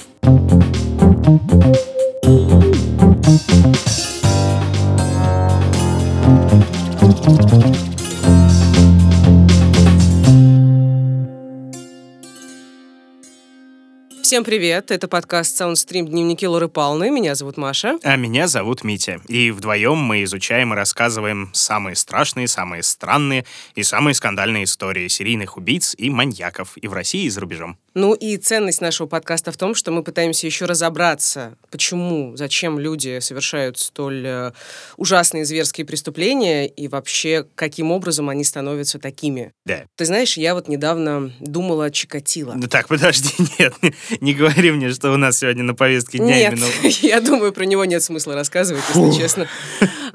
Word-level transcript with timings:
Всем 14.34 14.42
привет! 14.42 14.90
Это 14.90 15.06
подкаст 15.06 15.60
Soundstream 15.60 16.06
«Дневники 16.06 16.44
Лоры 16.44 16.66
Палны». 16.66 17.08
Меня 17.08 17.36
зовут 17.36 17.56
Маша. 17.56 18.00
А 18.02 18.16
меня 18.16 18.48
зовут 18.48 18.82
Митя. 18.82 19.20
И 19.28 19.52
вдвоем 19.52 19.96
мы 19.96 20.24
изучаем 20.24 20.72
и 20.72 20.76
рассказываем 20.76 21.50
самые 21.52 21.94
страшные, 21.94 22.48
самые 22.48 22.82
странные 22.82 23.44
и 23.76 23.84
самые 23.84 24.12
скандальные 24.14 24.64
истории 24.64 25.06
серийных 25.06 25.56
убийц 25.56 25.94
и 25.96 26.10
маньяков 26.10 26.76
и 26.76 26.88
в 26.88 26.94
России, 26.94 27.26
и 27.26 27.30
за 27.30 27.42
рубежом. 27.42 27.78
Ну 27.94 28.12
и 28.12 28.36
ценность 28.38 28.80
нашего 28.80 29.06
подкаста 29.06 29.52
в 29.52 29.56
том, 29.56 29.76
что 29.76 29.92
мы 29.92 30.02
пытаемся 30.02 30.48
еще 30.48 30.64
разобраться, 30.64 31.56
почему, 31.70 32.36
зачем 32.36 32.80
люди 32.80 33.20
совершают 33.20 33.78
столь 33.78 34.26
э, 34.26 34.52
ужасные 34.96 35.44
зверские 35.44 35.86
преступления 35.86 36.66
и 36.66 36.88
вообще 36.88 37.46
каким 37.54 37.92
образом 37.92 38.28
они 38.30 38.42
становятся 38.42 38.98
такими. 38.98 39.52
Да. 39.64 39.84
Ты 39.94 40.06
знаешь, 40.06 40.36
я 40.36 40.54
вот 40.54 40.66
недавно 40.66 41.32
думала 41.38 41.84
о 41.84 41.90
Чикатило. 41.92 42.54
Ну 42.56 42.66
так, 42.66 42.88
подожди, 42.88 43.30
нет, 43.58 43.74
не 44.24 44.32
говори 44.32 44.72
мне, 44.72 44.90
что 44.90 45.12
у 45.12 45.16
нас 45.18 45.38
сегодня 45.38 45.62
на 45.62 45.74
повестке 45.74 46.18
дня 46.18 46.36
Нет, 46.36 46.52
именно... 46.54 46.66
я 47.02 47.20
думаю, 47.20 47.52
про 47.52 47.64
него 47.64 47.84
нет 47.84 48.02
смысла 48.02 48.34
рассказывать, 48.34 48.82
если 48.94 49.20
честно. 49.20 49.48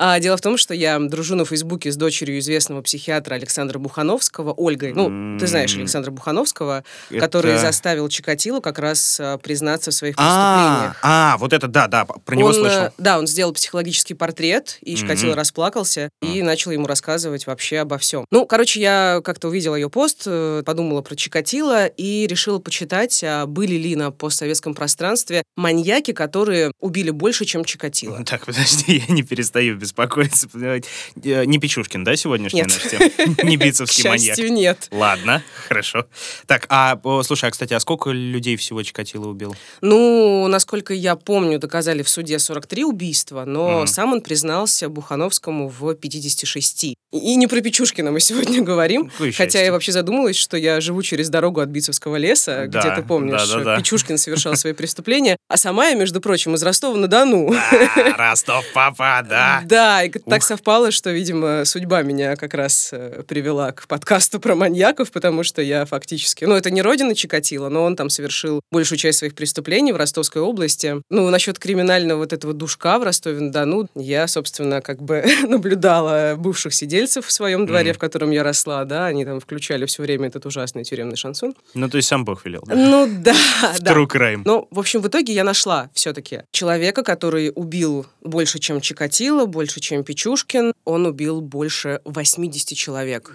А, 0.02 0.18
дело 0.22 0.38
в 0.38 0.42
том, 0.42 0.56
что 0.58 0.74
я 0.74 0.98
дружу 0.98 1.36
на 1.36 1.44
Фейсбуке 1.44 1.92
с 1.92 1.98
дочерью 1.98 2.40
известного 2.40 2.82
психиатра 2.82 3.36
Александра 3.36 3.80
Бухановского, 3.80 4.54
Ольгой. 4.54 4.94
Ну, 4.94 5.38
ты 5.38 5.46
знаешь 5.46 5.76
Александра 5.76 6.10
Бухановского, 6.10 6.86
который 7.20 7.52
Это- 7.52 7.62
заставил 7.64 8.08
Чикатило 8.08 8.62
как 8.62 8.80
раз 8.80 9.20
а, 9.20 9.38
признаться 9.38 9.92
в 9.92 9.94
своих 9.94 10.16
А, 10.18 10.22
преступлениях. 10.22 11.00
а, 11.04 11.38
вот 11.40 11.52
это, 11.52 11.68
да, 11.68 11.88
да, 11.88 12.06
про 12.06 12.36
него 12.38 12.48
он, 12.48 12.54
слышал. 12.54 12.84
э, 12.84 12.92
Да, 12.98 13.20
он 13.20 13.28
сделал 13.28 13.52
психологический 13.52 14.14
портрет, 14.14 14.78
и 14.82 14.96
Чикатило 14.96 15.36
расплакался 15.36 16.08
и 16.22 16.42
начал 16.44 16.72
ему 16.72 16.88
рассказывать 16.88 17.46
вообще 17.46 17.80
обо 17.80 17.98
всем. 17.98 18.26
Ну, 18.32 18.46
короче, 18.46 18.80
я 18.80 19.20
как-то 19.22 19.50
увидела 19.50 19.76
ее 19.76 19.90
пост, 19.90 20.24
э, 20.28 20.64
подумала 20.66 21.02
про 21.02 21.18
Чикатило 21.18 21.88
и 21.88 22.26
решила 22.26 22.60
почитать, 22.60 23.22
а 23.22 23.46
были 23.48 23.76
ли 23.76 23.98
на 23.98 24.12
постсоветском 24.12 24.76
пространстве 24.76 25.44
маньяки, 25.58 26.14
которые 26.14 26.72
убили 26.80 27.10
больше, 27.10 27.44
чем 27.44 27.66
Чикатило. 27.66 28.24
Так, 28.24 28.46
подожди, 28.46 29.04
я 29.10 29.14
не 29.14 29.24
перестаю 29.24 29.76
беспокоиться. 29.90 30.48
Э, 30.56 31.46
Не 31.46 31.58
Печушкин, 31.58 32.04
да, 32.04 32.16
сегодняшняя 32.16 32.64
Нет. 32.64 32.70
наша 32.70 32.90
тема? 32.90 33.36
Не 33.44 33.58
К 33.58 33.62
бицевский 33.62 34.10
маньяк. 34.10 34.36
счастью, 34.38 34.54
нет. 34.54 34.88
Ладно, 34.92 35.42
хорошо. 35.68 36.06
Так, 36.46 36.66
а, 36.70 37.00
слушай, 37.24 37.46
а, 37.50 37.52
кстати, 37.52 37.74
а 37.74 37.80
сколько 37.80 38.12
людей 38.12 38.56
всего 38.58 38.82
Чикатило 38.84 39.28
убил? 39.28 39.56
Ну, 39.82 40.48
насколько 40.48 40.94
я 40.94 41.16
помню, 41.16 41.60
доказали 41.60 42.04
в 42.04 42.10
суде 42.10 42.40
43 42.40 42.86
убийства, 42.86 43.46
но 43.46 43.80
Мгм. 43.80 43.88
сам 43.88 44.14
он 44.14 44.22
признался 44.22 44.90
Бухановскому 44.90 45.68
в 45.70 45.94
56. 45.96 46.96
И 47.12 47.36
не 47.36 47.48
про 47.48 47.62
Печушкина 47.62 48.12
мы 48.12 48.20
сегодня 48.20 48.62
говорим. 48.62 49.10
Какое 49.10 49.32
Хотя 49.32 49.44
счастье. 49.46 49.66
я 49.66 49.72
вообще 49.72 49.92
задумалась, 49.92 50.36
что 50.36 50.58
я 50.58 50.80
живу 50.80 51.02
через 51.02 51.30
дорогу 51.30 51.60
от 51.60 51.70
Бицевского 51.70 52.18
леса, 52.18 52.66
Да, 52.68 52.80
где 52.82 52.96
ты 52.96 53.02
помнишь, 53.02 53.48
да-да-да. 53.48 53.78
Печушкин 53.78 54.18
совершал 54.20 54.56
свои 54.56 54.74
преступления, 54.74 55.36
а 55.48 55.58
сама 55.58 55.88
я, 55.88 55.96
между 55.96 56.22
прочим, 56.22 56.54
из 56.56 56.62
Ростова-на-Дону. 56.64 57.52
А, 57.52 58.18
Ростов, 58.18 58.64
папа, 58.74 59.26
да. 59.28 59.62
Да, 59.80 60.04
и 60.04 60.10
так 60.10 60.40
Ух. 60.40 60.44
совпало, 60.44 60.92
что, 60.92 61.10
видимо, 61.10 61.64
судьба 61.64 62.02
меня 62.02 62.36
как 62.36 62.54
раз 62.54 62.90
э, 62.92 63.24
привела 63.26 63.72
к 63.72 63.88
подкасту 63.88 64.42
про 64.42 64.54
маньяков, 64.54 65.10
потому 65.10 65.44
что 65.44 65.62
я 65.62 65.86
фактически... 65.86 66.44
Ну, 66.44 66.56
это 66.56 66.70
не 66.70 66.82
родина 66.82 67.16
Чикатило, 67.16 67.70
но 67.70 67.86
он 67.86 67.96
там 67.96 68.10
совершил 68.10 68.60
большую 68.74 68.98
часть 69.00 69.20
своих 69.20 69.36
преступлений 69.36 69.94
в 69.94 69.96
Ростовской 69.96 70.42
области. 70.42 71.02
Ну, 71.10 71.30
насчет 71.30 71.60
криминального 71.60 72.18
вот 72.18 72.34
этого 72.34 72.54
душка 72.54 73.00
в 73.00 73.04
Ростове-на-Дону, 73.04 73.88
я, 73.96 74.28
собственно, 74.28 74.82
как 74.82 75.02
бы 75.02 75.24
наблюдала 75.48 76.36
бывших 76.38 76.74
сидельцев 76.74 77.26
в 77.26 77.32
своем 77.32 77.66
дворе, 77.66 77.92
Мгм. 77.92 77.96
в 77.96 78.00
котором 78.00 78.32
я 78.32 78.44
росла, 78.44 78.84
да, 78.84 79.06
они 79.06 79.24
там 79.24 79.40
включали 79.40 79.86
все 79.86 80.04
время 80.04 80.28
этот 80.28 80.46
ужасный 80.46 80.84
тюремный 80.84 81.16
шансон. 81.16 81.56
Ну, 81.74 81.88
то 81.90 81.96
есть 81.96 82.10
сам 82.10 82.26
Бог 82.26 82.44
велел. 82.44 82.64
да? 82.66 82.76
Ну, 82.76 83.08
да, 83.22 83.34
да. 83.80 83.94
True 83.94 84.08
crime. 84.08 84.42
Но, 84.44 84.68
в 84.72 84.80
общем, 84.80 85.00
в 85.00 85.08
итоге 85.08 85.32
я 85.32 85.46
нашла 85.46 85.90
все-таки 85.94 86.42
человека, 86.52 87.02
который 87.02 87.54
убил 87.56 88.08
больше, 88.22 88.60
чем 88.60 88.82
Чикатило, 88.82 89.46
больше, 89.46 89.69
чем 89.78 90.04
Печушкин. 90.04 90.74
Он 90.86 91.06
убил 91.06 91.42
больше 91.42 92.02
80 92.06 92.76
человек. 92.78 93.32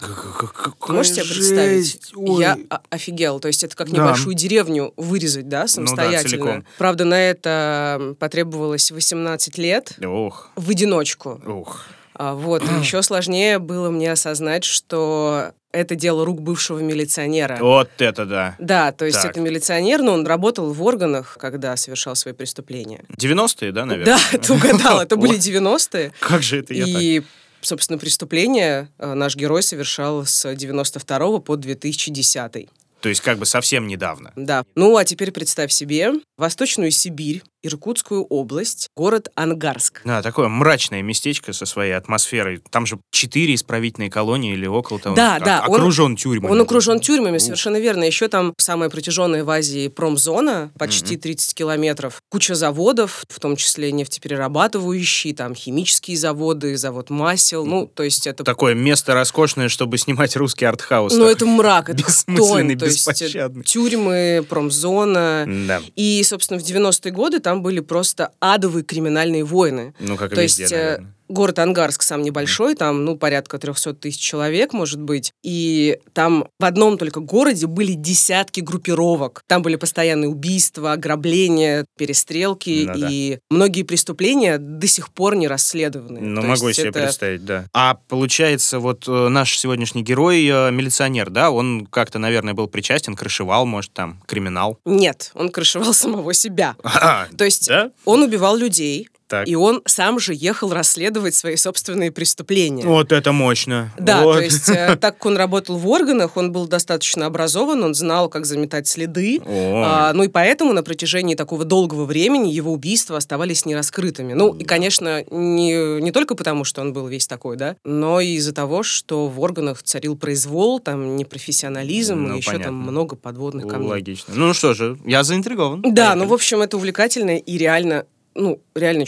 Ты 0.86 0.92
можешь 0.92 1.12
себе 1.12 1.24
представить? 1.24 2.12
Я 2.38 2.58
о- 2.70 2.80
офигела. 2.90 3.38
То 3.40 3.48
есть 3.48 3.62
это 3.64 3.76
как 3.76 3.90
Да. 3.90 3.96
небольшую 4.02 4.34
деревню 4.34 4.92
вырезать, 4.96 5.48
да, 5.48 5.66
самостоятельно. 5.68 6.28
целиком. 6.28 6.64
Правда, 6.78 7.04
на 7.04 7.20
это 7.20 8.16
потребовалось 8.18 8.90
18 8.90 9.58
лет 9.58 9.96
Ух, 10.04 10.50
в 10.56 10.70
одиночку. 10.70 11.40
ух. 11.46 11.84
А, 12.14 12.34
Вот. 12.34 12.62
Еще 12.80 13.02
сложнее 13.02 13.58
было 13.58 13.90
мне 13.90 14.12
осознать, 14.12 14.64
что 14.64 15.52
это 15.72 15.96
дело 15.96 16.24
рук 16.24 16.40
бывшего 16.40 16.78
милиционера. 16.78 17.58
Вот 17.60 17.90
это 17.98 18.24
да. 18.26 18.54
Да, 18.60 18.92
то 18.92 19.04
есть 19.04 19.20
Так. 19.20 19.32
это 19.32 19.40
милиционер, 19.40 20.02
но 20.02 20.12
он 20.12 20.24
работал 20.26 20.72
в 20.72 20.82
органах, 20.84 21.36
когда 21.40 21.76
совершал 21.76 22.14
свои 22.14 22.32
преступления. 22.32 23.04
90-е, 23.18 23.72
да, 23.72 23.84
наверное? 23.84 24.16
Да, 24.32 24.38
ты 24.38 24.52
угадал, 24.52 25.00
это 25.00 25.16
были 25.16 25.32
Вот. 25.32 25.40
90-е. 25.40 26.12
Как 26.20 26.42
же 26.44 26.60
это 26.60 26.74
я 26.74 26.84
так? 26.84 27.02
И, 27.02 27.22
собственно, 27.60 27.98
преступление 27.98 28.88
э, 28.98 29.14
наш 29.14 29.34
герой 29.34 29.64
совершал 29.64 30.24
с 30.24 30.54
92 30.54 31.40
по 31.40 31.56
2010. 31.56 32.68
То 33.04 33.10
есть 33.10 33.20
как 33.20 33.36
бы 33.36 33.44
совсем 33.44 33.86
недавно. 33.86 34.32
Да. 34.34 34.64
Ну, 34.76 34.96
а 34.96 35.04
теперь 35.04 35.30
представь 35.30 35.70
себе 35.70 36.14
Восточную 36.38 36.90
Сибирь, 36.90 37.42
Иркутскую 37.62 38.24
область, 38.24 38.88
город 38.94 39.28
Ангарск. 39.36 40.02
Да, 40.04 40.20
такое 40.20 40.48
мрачное 40.48 41.00
местечко 41.00 41.52
со 41.54 41.64
своей 41.64 41.92
атмосферой. 41.92 42.62
Там 42.70 42.84
же 42.84 42.98
четыре 43.10 43.54
исправительные 43.54 44.10
колонии 44.10 44.52
или 44.52 44.66
около 44.66 44.98
того. 45.00 45.16
Да, 45.16 45.38
да, 45.38 45.64
он- 45.66 45.76
Окружен 45.76 46.16
тюрьмами. 46.16 46.52
Он 46.52 46.60
окружен 46.60 47.00
тюрьмами, 47.00 47.38
совершенно 47.38 47.78
верно. 47.78 48.04
Еще 48.04 48.28
там 48.28 48.52
самая 48.58 48.90
протяженная 48.90 49.44
в 49.44 49.50
Азии 49.50 49.88
промзона, 49.88 50.70
почти 50.78 51.14
Мгм. 51.14 51.20
30 51.22 51.54
километров. 51.54 52.20
Куча 52.30 52.54
заводов, 52.54 53.24
в 53.28 53.40
том 53.40 53.56
числе 53.56 53.92
нефтеперерабатывающие, 53.92 55.34
там 55.34 55.54
химические 55.54 56.16
заводы, 56.16 56.76
завод 56.76 57.08
масел. 57.10 57.64
Ну, 57.64 57.86
то 57.86 58.02
есть 58.02 58.26
это... 58.26 58.44
Такое 58.44 58.74
место 58.74 59.14
роскошное, 59.14 59.68
чтобы 59.68 59.96
снимать 59.98 60.36
русский 60.36 60.66
артхаус. 60.66 61.12
Ну, 61.14 61.20
такой. 61.20 61.32
это 61.32 61.46
мрак, 61.46 61.88
это 61.90 62.04
Бессмысленный, 62.04 62.74
хтонь, 62.74 62.78
то 62.78 62.84
есть 62.94 63.06
э, 63.08 63.10
беспощадный. 63.24 63.64
тюрьмы, 63.64 64.46
промзона. 64.48 65.44
Да. 65.68 65.82
И, 65.96 66.22
собственно, 66.24 66.58
в 66.58 66.62
90-е 66.62 67.12
годы 67.12 67.40
там 67.40 67.62
были 67.62 67.80
просто 67.80 68.30
адовые 68.40 68.84
криминальные 68.84 69.44
войны. 69.44 69.94
Ну, 70.00 70.16
как 70.16 70.32
и 70.32 70.34
То 70.34 70.42
везде, 70.42 70.62
есть 70.62 70.72
э, 70.72 70.76
наверное. 70.76 71.14
Город 71.28 71.58
Ангарск 71.58 72.02
сам 72.02 72.22
небольшой, 72.22 72.74
там, 72.74 73.04
ну, 73.04 73.16
порядка 73.16 73.58
300 73.58 73.94
тысяч 73.94 74.20
человек, 74.20 74.72
может 74.72 75.00
быть. 75.00 75.32
И 75.42 75.98
там 76.12 76.46
в 76.58 76.64
одном 76.64 76.98
только 76.98 77.20
городе 77.20 77.66
были 77.66 77.92
десятки 77.92 78.60
группировок. 78.60 79.42
Там 79.46 79.62
были 79.62 79.76
постоянные 79.76 80.28
убийства, 80.28 80.92
ограбления, 80.92 81.84
перестрелки. 81.96 82.84
Ну 82.86 82.98
да. 82.98 83.08
и 83.10 83.38
многие 83.50 83.82
преступления 83.82 84.58
до 84.58 84.86
сих 84.86 85.10
пор 85.12 85.36
не 85.36 85.48
расследованы. 85.48 86.20
Ну, 86.20 86.40
То 86.40 86.46
могу 86.46 86.72
себе 86.72 86.88
это- 86.90 87.00
представить, 87.00 87.44
да. 87.44 87.66
А 87.72 87.94
получается, 88.08 88.78
вот 88.78 89.04
э, 89.08 89.28
наш 89.28 89.56
сегодняшний 89.58 90.02
герой, 90.02 90.44
э, 90.46 90.70
милиционер, 90.70 91.30
да, 91.30 91.50
он 91.50 91.86
как-то, 91.86 92.18
наверное, 92.18 92.54
был 92.54 92.66
причастен, 92.68 93.14
крышевал, 93.16 93.66
может, 93.66 93.92
там, 93.92 94.20
криминал. 94.26 94.78
Нет, 94.84 95.30
он 95.34 95.50
крышевал 95.50 95.92
самого 95.94 96.34
себя. 96.34 96.76
А, 96.82 97.26
То 97.36 97.44
есть 97.44 97.68
да? 97.68 97.90
он 98.04 98.22
убивал 98.22 98.56
людей, 98.56 99.08
Так. 99.34 99.48
и 99.48 99.56
он 99.56 99.82
сам 99.86 100.18
же 100.18 100.32
ехал 100.34 100.72
расследовать 100.72 101.34
свои 101.34 101.56
собственные 101.56 102.12
преступления. 102.12 102.84
Вот 102.84 103.10
это 103.12 103.32
мощно. 103.32 103.92
Да, 103.98 104.22
Вот. 104.22 104.34
то 104.36 104.42
есть 104.42 104.68
э, 104.68 104.96
так 105.00 105.14
как 105.18 105.26
он 105.26 105.36
работал 105.36 105.76
в 105.76 105.86
органах, 105.88 106.36
он 106.36 106.52
был 106.52 106.66
достаточно 106.66 107.26
образован, 107.26 107.82
он 107.84 107.94
знал, 107.94 108.28
как 108.28 108.46
заметать 108.46 108.86
следы. 108.88 109.40
О. 109.46 109.82
А, 109.84 110.12
ну 110.12 110.24
и 110.24 110.28
поэтому 110.28 110.72
на 110.72 110.82
протяжении 110.82 111.34
такого 111.34 111.64
долгого 111.64 112.04
времени 112.04 112.48
его 112.50 112.72
убийства 112.72 113.16
оставались 113.16 113.64
нераскрытыми. 113.64 114.32
Ну 114.34 114.54
и, 114.54 114.64
конечно, 114.64 115.24
не, 115.30 116.00
не 116.00 116.12
только 116.12 116.34
потому, 116.34 116.64
что 116.64 116.80
он 116.80 116.92
был 116.92 117.06
весь 117.06 117.26
такой, 117.26 117.56
да, 117.56 117.76
но 117.84 118.20
и 118.20 118.34
из-за 118.34 118.52
того, 118.52 118.82
что 118.82 119.28
в 119.28 119.40
органах 119.40 119.82
царил 119.82 120.16
произвол, 120.16 120.80
там 120.80 121.16
непрофессионализм 121.16 122.16
Ну, 122.28 122.34
и 122.34 122.38
еще 122.38 122.52
понятно. 122.52 122.66
там 122.66 122.74
много 122.74 123.16
подводных 123.16 123.66
камней. 123.68 123.88
Логично. 123.90 124.34
Ну 124.36 124.52
что 124.54 124.74
же, 124.74 124.98
я 125.04 125.22
заинтригован. 125.22 125.82
Да, 125.82 125.88
ну, 125.88 125.92
Поехали. 126.22 126.26
в 126.28 126.32
общем, 126.34 126.60
это 126.62 126.76
увлекательная 126.76 127.36
и 127.38 127.58
реально, 127.58 128.06
ну, 128.34 128.60
реально 128.74 129.02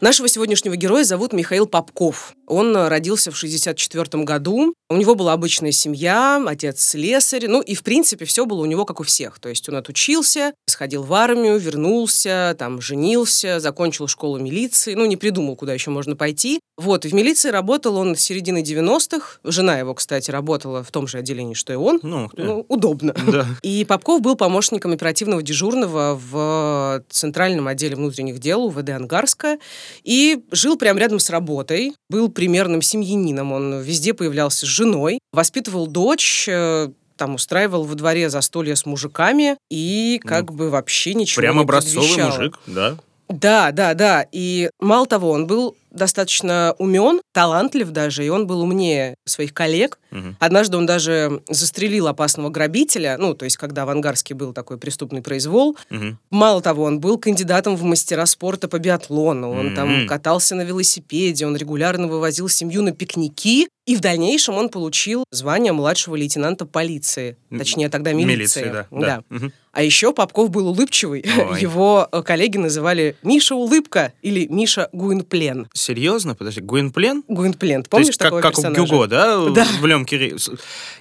Нашего 0.00 0.28
сегодняшнего 0.28 0.76
героя 0.76 1.04
зовут 1.04 1.32
Михаил 1.32 1.66
Попков. 1.66 2.34
Он 2.46 2.76
родился 2.76 3.30
в 3.30 3.36
64 3.36 4.24
году. 4.24 4.74
У 4.88 4.96
него 4.96 5.14
была 5.14 5.32
обычная 5.32 5.72
семья, 5.72 6.42
отец 6.46 6.80
слесарь. 6.80 7.48
Ну 7.48 7.60
и, 7.60 7.74
в 7.74 7.82
принципе, 7.82 8.24
все 8.24 8.46
было 8.46 8.60
у 8.60 8.66
него 8.66 8.84
как 8.84 9.00
у 9.00 9.02
всех. 9.02 9.38
То 9.40 9.48
есть 9.48 9.68
он 9.68 9.76
отучился, 9.76 10.52
сходил 10.66 11.02
в 11.02 11.12
армию, 11.12 11.58
вернулся, 11.58 12.54
там, 12.58 12.80
женился, 12.80 13.58
закончил 13.58 14.06
школу 14.06 14.38
милиции. 14.38 14.94
Ну, 14.94 15.06
не 15.06 15.16
придумал, 15.16 15.56
куда 15.56 15.74
еще 15.74 15.90
можно 15.90 16.14
пойти. 16.14 16.60
Вот, 16.76 17.04
и 17.04 17.08
в 17.08 17.14
милиции 17.14 17.48
работал 17.48 17.96
он 17.96 18.16
с 18.16 18.20
середины 18.20 18.62
90-х. 18.62 19.38
Жена 19.44 19.78
его, 19.78 19.94
кстати, 19.94 20.30
работала 20.30 20.84
в 20.84 20.90
том 20.90 21.06
же 21.08 21.18
отделении, 21.18 21.54
что 21.54 21.72
и 21.72 21.76
он. 21.76 22.00
Ну, 22.02 22.30
ну 22.36 22.66
удобно. 22.68 23.14
Да. 23.26 23.46
И 23.62 23.84
Попков 23.84 24.20
был 24.20 24.36
помощником 24.36 24.92
оперативного 24.92 25.42
дежурного 25.42 26.20
в 26.30 27.02
Центральном 27.08 27.66
отделе 27.66 27.96
внутренних 27.96 28.38
дел 28.38 28.64
УВД 28.66 28.90
Ангарска. 28.90 29.58
И 30.04 30.44
жил 30.52 30.76
прямо 30.76 31.00
рядом 31.00 31.18
с 31.18 31.30
работой. 31.30 31.94
Был 32.08 32.28
примерным 32.36 32.82
семьянином. 32.82 33.50
Он 33.52 33.80
везде 33.80 34.12
появлялся 34.12 34.66
с 34.66 34.68
женой. 34.68 35.18
Воспитывал 35.32 35.86
дочь 35.86 36.46
э, 36.48 36.90
там 37.16 37.34
устраивал 37.34 37.84
во 37.84 37.94
дворе 37.94 38.28
застолья 38.28 38.74
с 38.76 38.84
мужиками 38.84 39.56
и 39.70 40.20
как 40.22 40.50
ну, 40.50 40.56
бы 40.56 40.70
вообще 40.70 41.14
ничего 41.14 41.40
прям 41.40 41.56
не 41.56 41.62
образцовый 41.62 42.08
предвещало. 42.08 42.36
мужик, 42.36 42.58
да. 42.66 42.96
Да, 43.28 43.72
да, 43.72 43.94
да. 43.94 44.26
И 44.30 44.70
мало 44.78 45.06
того, 45.06 45.30
он 45.30 45.46
был 45.46 45.74
достаточно 45.96 46.74
умен, 46.78 47.20
талантлив 47.32 47.90
даже, 47.90 48.24
и 48.24 48.28
он 48.28 48.46
был 48.46 48.60
умнее 48.60 49.16
своих 49.24 49.52
коллег. 49.52 49.98
Угу. 50.12 50.36
Однажды 50.38 50.76
он 50.76 50.86
даже 50.86 51.42
застрелил 51.48 52.06
опасного 52.08 52.50
грабителя, 52.50 53.16
ну, 53.18 53.34
то 53.34 53.44
есть, 53.44 53.56
когда 53.56 53.84
в 53.84 53.90
Ангарске 53.90 54.34
был 54.34 54.52
такой 54.52 54.78
преступный 54.78 55.22
произвол. 55.22 55.76
Угу. 55.90 56.16
Мало 56.30 56.60
того, 56.62 56.84
он 56.84 57.00
был 57.00 57.18
кандидатом 57.18 57.76
в 57.76 57.82
мастера 57.82 58.26
спорта 58.26 58.68
по 58.68 58.78
биатлону, 58.78 59.50
он 59.50 59.66
Мгм. 59.68 59.74
там 59.74 60.06
катался 60.06 60.54
на 60.54 60.62
велосипеде, 60.62 61.46
он 61.46 61.56
регулярно 61.56 62.06
вывозил 62.06 62.48
семью 62.48 62.82
на 62.82 62.92
пикники, 62.92 63.68
и 63.86 63.94
в 63.94 64.00
дальнейшем 64.00 64.56
он 64.56 64.68
получил 64.68 65.24
звание 65.30 65.72
младшего 65.72 66.16
лейтенанта 66.16 66.66
полиции, 66.66 67.36
точнее, 67.56 67.88
тогда 67.88 68.12
милиции. 68.12 68.62
Милиции, 68.62 68.70
да. 68.72 68.86
да. 68.90 69.22
Мгм. 69.28 69.52
А 69.72 69.82
еще 69.82 70.12
Попков 70.14 70.50
был 70.50 70.68
улыбчивый. 70.68 71.22
Ой. 71.50 71.60
Его 71.60 72.08
э, 72.10 72.22
коллеги 72.22 72.56
называли 72.56 73.14
Миша 73.22 73.54
Улыбка 73.54 74.14
или 74.22 74.46
Миша 74.46 74.88
Гуинплен. 74.92 75.68
Серьезно? 75.90 76.34
Подожди, 76.34 76.60
Гуинплен? 76.60 77.22
Гуинплен, 77.28 77.84
То 77.84 77.90
помнишь 77.90 78.08
есть 78.08 78.18
как, 78.18 78.26
такого 78.26 78.40
как 78.40 78.52
у 78.58 78.62
персонажа? 78.62 78.82
Гюго, 78.92 79.06
да? 79.06 79.48
Да. 79.50 79.64
В 79.80 79.86
Лем 79.86 80.04
Кири- 80.04 80.36
С- 80.36 80.50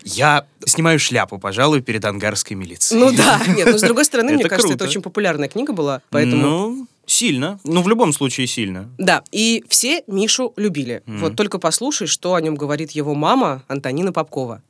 Я 0.03 0.45
снимаю 0.63 0.99
шляпу, 0.99 1.39
пожалуй, 1.39 1.81
перед 1.81 2.05
ангарской 2.05 2.55
милицией. 2.55 3.01
Ну 3.01 3.11
да, 3.11 3.41
нет, 3.47 3.65
но 3.71 3.79
с 3.79 3.81
другой 3.81 4.05
стороны, 4.05 4.33
мне 4.35 4.43
кажется, 4.43 4.73
это 4.73 4.83
очень 4.83 5.01
популярная 5.01 5.47
книга 5.49 5.73
была, 5.73 6.01
поэтому... 6.11 6.41
Ну, 6.43 6.87
сильно. 7.07 7.59
Ну, 7.63 7.81
в 7.81 7.87
любом 7.89 8.13
случае, 8.13 8.45
сильно. 8.45 8.87
Да, 8.99 9.23
и 9.31 9.65
все 9.69 10.03
Мишу 10.05 10.53
любили. 10.55 11.01
Мгм. 11.07 11.17
Вот 11.17 11.35
только 11.35 11.57
послушай, 11.57 12.05
что 12.05 12.35
о 12.35 12.41
нем 12.41 12.53
говорит 12.53 12.91
его 12.91 13.15
мама 13.15 13.63
Антонина 13.67 14.13
Попкова. 14.13 14.61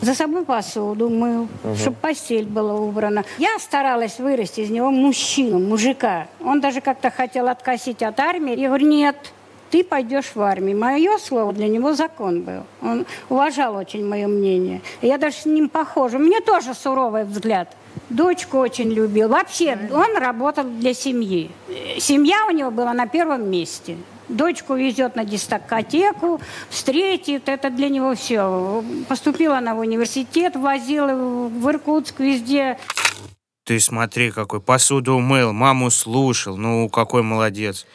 За 0.00 0.14
собой 0.14 0.44
посуду 0.44 1.10
мыл, 1.10 1.48
чтобы 1.76 1.96
постель 1.96 2.44
была 2.46 2.74
убрана. 2.74 3.24
Я 3.36 3.58
старалась 3.58 4.18
вырасти 4.20 4.60
из 4.60 4.70
него 4.70 4.90
мужчину, 4.92 5.58
мужика. 5.58 6.28
Он 6.40 6.60
даже 6.60 6.80
как-то 6.80 7.10
хотел 7.10 7.48
откосить 7.48 8.02
от 8.02 8.20
армии. 8.20 8.56
Я 8.58 8.68
говорю, 8.68 8.86
нет, 8.86 9.16
ты 9.70 9.84
пойдешь 9.84 10.32
в 10.34 10.40
армию. 10.40 10.78
Мое 10.78 11.18
слово 11.18 11.52
для 11.52 11.68
него 11.68 11.94
закон 11.94 12.42
был. 12.42 12.64
Он 12.82 13.06
уважал 13.28 13.76
очень 13.76 14.06
мое 14.06 14.26
мнение. 14.26 14.80
Я 15.02 15.18
даже 15.18 15.36
с 15.36 15.44
ним 15.44 15.68
похожа. 15.68 16.16
У 16.16 16.20
меня 16.20 16.40
тоже 16.40 16.74
суровый 16.74 17.24
взгляд. 17.24 17.76
Дочку 18.10 18.58
очень 18.58 18.90
любил. 18.90 19.28
Вообще, 19.28 19.78
он 19.92 20.16
работал 20.16 20.64
для 20.64 20.94
семьи. 20.94 21.50
Семья 21.98 22.46
у 22.48 22.50
него 22.50 22.70
была 22.70 22.94
на 22.94 23.06
первом 23.06 23.50
месте. 23.50 23.96
Дочку 24.28 24.74
везет 24.74 25.16
на 25.16 25.24
дискотеку, 25.24 26.40
встретит, 26.68 27.48
это 27.48 27.70
для 27.70 27.88
него 27.88 28.14
все. 28.14 28.84
Поступила 29.08 29.56
она 29.56 29.74
в 29.74 29.78
университет, 29.78 30.54
возила 30.54 31.14
в 31.48 31.70
Иркутск, 31.70 32.20
везде. 32.20 32.78
Ты 33.64 33.80
смотри, 33.80 34.30
какой 34.30 34.60
посуду 34.60 35.18
мыл, 35.18 35.52
маму 35.52 35.90
слушал. 35.90 36.56
Ну, 36.56 36.88
какой 36.90 37.22
молодец. 37.22 37.86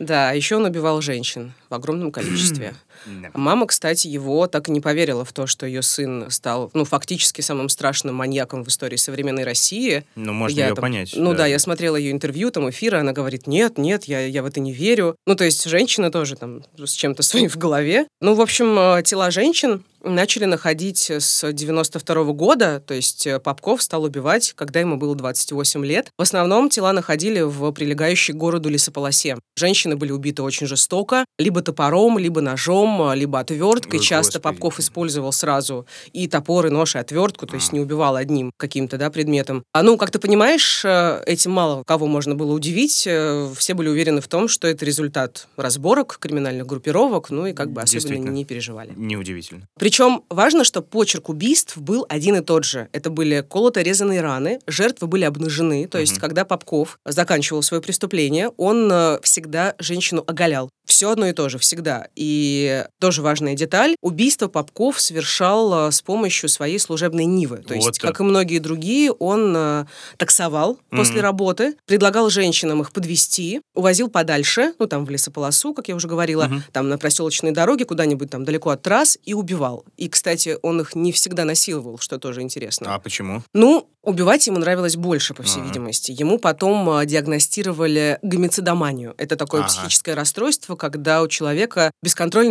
Да, 0.00 0.30
а 0.30 0.34
еще 0.34 0.56
он 0.56 0.64
убивал 0.64 1.02
женщин 1.02 1.52
в 1.68 1.74
огромном 1.74 2.10
количестве. 2.10 2.74
Да. 3.06 3.30
Мама, 3.34 3.66
кстати, 3.66 4.06
его 4.08 4.46
так 4.46 4.68
и 4.68 4.72
не 4.72 4.80
поверила 4.80 5.24
в 5.24 5.32
то, 5.32 5.46
что 5.46 5.66
ее 5.66 5.82
сын 5.82 6.30
стал, 6.30 6.70
ну, 6.74 6.84
фактически 6.84 7.40
самым 7.40 7.68
страшным 7.68 8.14
маньяком 8.14 8.64
в 8.64 8.68
истории 8.68 8.96
современной 8.96 9.44
России. 9.44 10.04
Ну, 10.14 10.32
можно 10.32 10.56
Я 10.56 10.68
ее 10.68 10.74
там- 10.74 10.82
понять. 10.82 11.12
Ну 11.16 11.34
да. 11.34 11.46
я 11.46 11.58
смотрела 11.58 11.96
ее 11.96 12.12
интервью, 12.12 12.50
там 12.50 12.68
эфиры, 12.70 12.98
она 12.98 13.12
говорит, 13.12 13.46
нет, 13.46 13.78
нет, 13.78 14.04
я, 14.04 14.20
я 14.26 14.42
в 14.42 14.46
это 14.46 14.60
не 14.60 14.72
верю. 14.72 15.16
Ну, 15.26 15.34
то 15.34 15.44
есть 15.44 15.64
женщина 15.64 16.10
тоже 16.10 16.36
там 16.36 16.62
с 16.78 16.92
чем-то 16.92 17.22
своим 17.22 17.48
в 17.48 17.56
голове. 17.56 18.06
Ну, 18.20 18.34
в 18.34 18.40
общем, 18.40 18.78
э, 18.78 19.02
тела 19.02 19.30
женщин 19.30 19.84
начали 20.02 20.46
находить 20.46 21.10
с 21.10 21.52
92 21.52 22.24
года, 22.32 22.80
то 22.80 22.94
есть 22.94 23.26
э, 23.26 23.38
Попков 23.38 23.82
стал 23.82 24.04
убивать, 24.04 24.54
когда 24.56 24.80
ему 24.80 24.96
было 24.96 25.14
28 25.14 25.84
лет. 25.84 26.08
В 26.18 26.22
основном 26.22 26.70
тела 26.70 26.92
находили 26.92 27.40
в 27.42 27.70
прилегающей 27.72 28.32
к 28.32 28.36
городу 28.38 28.70
лесополосе. 28.70 29.36
Женщины 29.56 29.96
были 29.96 30.12
убиты 30.12 30.42
очень 30.42 30.66
жестоко, 30.66 31.26
либо 31.38 31.60
топором, 31.60 32.18
либо 32.18 32.40
ножом, 32.40 32.89
а, 33.02 33.14
либо 33.14 33.38
отверткой. 33.40 33.98
Ой, 33.98 34.04
Часто 34.04 34.38
господи. 34.38 34.42
Попков 34.54 34.80
использовал 34.80 35.32
сразу 35.32 35.86
и 36.12 36.26
топор, 36.28 36.66
и 36.66 36.70
нож, 36.70 36.94
и 36.94 36.98
отвертку, 36.98 37.46
то 37.46 37.54
есть 37.56 37.72
не 37.72 37.80
убивал 37.80 38.16
одним 38.16 38.52
каким-то 38.56 38.96
да, 38.96 39.10
предметом. 39.10 39.62
А 39.72 39.82
ну, 39.82 39.96
как 39.98 40.10
ты 40.10 40.18
понимаешь, 40.18 40.82
э, 40.84 41.22
этим 41.26 41.50
мало 41.52 41.82
кого 41.84 42.06
можно 42.06 42.34
было 42.34 42.52
удивить. 42.52 43.04
Э, 43.06 43.48
Все 43.56 43.74
были 43.74 43.88
уверены 43.88 44.20
в 44.20 44.28
том, 44.28 44.48
что 44.48 44.66
это 44.68 44.84
результат 44.84 45.46
разборок 45.56 46.18
криминальных 46.20 46.66
группировок, 46.66 47.30
ну 47.30 47.46
и 47.46 47.52
как 47.52 47.70
бы 47.70 47.82
особенно 47.82 48.30
не 48.30 48.44
переживали. 48.44 48.92
Неудивительно. 48.96 49.66
Причем 49.78 50.22
важно, 50.30 50.64
что 50.64 50.82
почерк 50.82 51.28
убийств 51.28 51.76
был 51.76 52.06
один 52.08 52.36
и 52.36 52.40
тот 52.40 52.64
же. 52.64 52.88
Это 52.92 53.10
были 53.10 53.44
колото-резанные 53.46 54.20
раны, 54.20 54.60
жертвы 54.66 55.06
были 55.06 55.24
обнажены, 55.24 55.86
то 55.86 55.98
есть 55.98 56.12
Мгм. 56.14 56.20
когда 56.20 56.44
Попков 56.44 56.98
заканчивал 57.04 57.62
свое 57.62 57.82
преступление, 57.82 58.50
он 58.56 58.90
э, 58.90 59.18
всегда 59.22 59.74
женщину 59.78 60.22
оголял. 60.26 60.70
Все 60.86 61.10
одно 61.10 61.26
и 61.26 61.32
то 61.32 61.48
же, 61.48 61.58
всегда. 61.58 62.08
И 62.16 62.79
тоже 62.98 63.22
важная 63.22 63.54
деталь. 63.54 63.96
Убийство 64.00 64.48
Попков 64.48 65.00
совершал 65.00 65.88
э, 65.88 65.92
с 65.92 66.02
помощью 66.02 66.48
своей 66.48 66.78
служебной 66.78 67.24
Нивы. 67.24 67.58
То 67.58 67.74
Вот 67.74 67.84
есть, 67.86 68.00
так. 68.00 68.10
как 68.12 68.20
и 68.20 68.22
многие 68.22 68.58
другие, 68.58 69.12
он 69.12 69.54
э, 69.56 69.84
таксовал 70.16 70.78
после 70.90 71.16
Мгм. 71.16 71.22
работы, 71.22 71.74
предлагал 71.86 72.30
женщинам 72.30 72.80
их 72.82 72.92
подвести, 72.92 73.60
увозил 73.74 74.08
подальше, 74.08 74.74
ну 74.78 74.86
там 74.86 75.04
в 75.04 75.10
лесополосу, 75.10 75.74
как 75.74 75.88
я 75.88 75.94
уже 75.94 76.08
говорила, 76.08 76.44
Мгм. 76.44 76.64
там 76.72 76.88
на 76.88 76.98
проселочной 76.98 77.52
дороге, 77.52 77.84
куда-нибудь 77.84 78.30
там 78.30 78.44
далеко 78.44 78.70
от 78.70 78.82
трасс, 78.82 79.18
и 79.24 79.34
убивал. 79.34 79.84
И, 79.96 80.08
кстати, 80.08 80.56
он 80.62 80.80
их 80.80 80.94
не 80.94 81.12
всегда 81.12 81.44
насиловал, 81.44 81.98
что 81.98 82.18
тоже 82.18 82.42
интересно. 82.42 82.94
А 82.94 82.98
почему? 82.98 83.42
Ну, 83.54 83.88
убивать 84.02 84.46
ему 84.46 84.58
нравилось 84.58 84.96
больше, 84.96 85.34
по 85.34 85.42
всей 85.42 85.60
Ага. 85.60 85.68
видимости. 85.68 86.10
Ему 86.12 86.38
потом 86.38 86.88
а, 86.90 87.04
диагностировали 87.04 88.18
гомицидоманию. 88.22 89.14
Это 89.18 89.36
такое 89.36 89.60
Ага. 89.62 89.68
психическое 89.68 90.14
расстройство, 90.14 90.76
когда 90.76 91.22
у 91.22 91.28
человека 91.28 91.90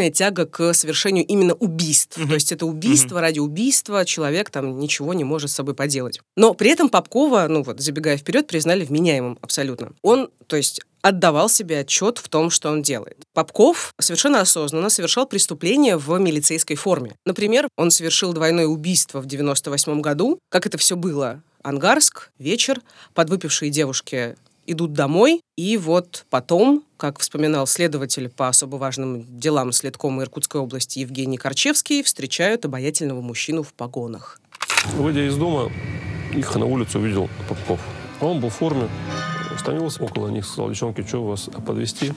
бесконтрольная 0.10 0.12
тяга 0.12 0.46
к 0.46 0.74
совершению 0.74 1.26
именно 1.26 1.54
убийств. 1.54 2.18
Мгм. 2.18 2.30
То 2.30 2.34
есть 2.36 2.52
это 2.52 2.66
убийство 2.66 3.22
ради 3.22 3.40
убийства, 3.40 4.06
человек 4.06 4.50
там 4.50 4.80
ничего 4.80 5.14
не 5.14 5.24
может 5.24 5.50
с 5.52 5.56
собой 5.56 5.74
поделать. 5.74 6.20
Но 6.36 6.54
при 6.54 6.72
этом 6.72 6.90
Попкова, 6.90 7.48
ну 7.50 7.64
вот, 7.64 7.80
забегая 7.80 8.18
вперед, 8.18 8.48
признали 8.48 8.86
вменяемым 8.86 9.38
абсолютно. 9.42 9.92
Он, 10.02 10.30
то 10.48 10.56
есть 10.56 10.82
отдавал 11.02 11.50
себе 11.50 11.80
отчет 11.80 12.18
в 12.18 12.28
том, 12.28 12.50
что 12.50 12.70
он 12.70 12.82
делает. 12.82 13.18
Попков 13.34 13.94
совершенно 14.00 14.42
осознанно 14.42 14.90
совершал 14.90 15.26
преступления 15.26 15.98
в 15.98 16.18
милицейской 16.20 16.76
форме. 16.76 17.16
Например, 17.26 17.68
он 17.78 17.90
совершил 17.92 18.34
двойное 18.34 18.68
убийство 18.68 19.22
в 19.22 19.26
98 19.26 20.02
году. 20.02 20.40
Как 20.50 20.66
это 20.66 20.78
все 20.78 20.96
было? 20.96 21.42
Ангарск, 21.64 22.32
вечер, 22.38 22.82
подвыпившие 23.14 23.72
девушки 23.72 24.36
идут 24.66 24.94
домой, 24.94 25.42
и 25.58 25.78
вот 25.78 26.26
потом, 26.30 26.84
как 27.00 27.20
вспоминал 27.20 27.66
следователь 27.66 28.28
по 28.30 28.50
особо 28.50 28.76
важным 28.76 29.26
делам 29.40 29.72
следкома 29.72 30.24
Иркутской 30.24 30.60
области 30.60 31.00
Евгений 31.00 31.38
Корчевский, 31.38 32.04
встречают 32.04 32.66
обаятельного 32.66 33.22
мужчину 33.22 33.64
в 33.64 33.74
погонах. 33.74 34.42
Выйдя 34.98 35.26
из 35.26 35.38
дома, 35.38 35.72
их 36.34 36.54
на 36.56 36.66
улице 36.66 37.00
увидел 37.00 37.30
Попков. 37.48 37.80
Он 38.20 38.42
был 38.42 38.50
в 38.50 38.56
форме, 38.56 38.90
остановился 39.56 40.04
около 40.04 40.28
них, 40.28 40.46
сказал, 40.46 40.70
девчонки, 40.70 41.06
что 41.08 41.24
вас 41.24 41.50
подвести? 41.66 42.12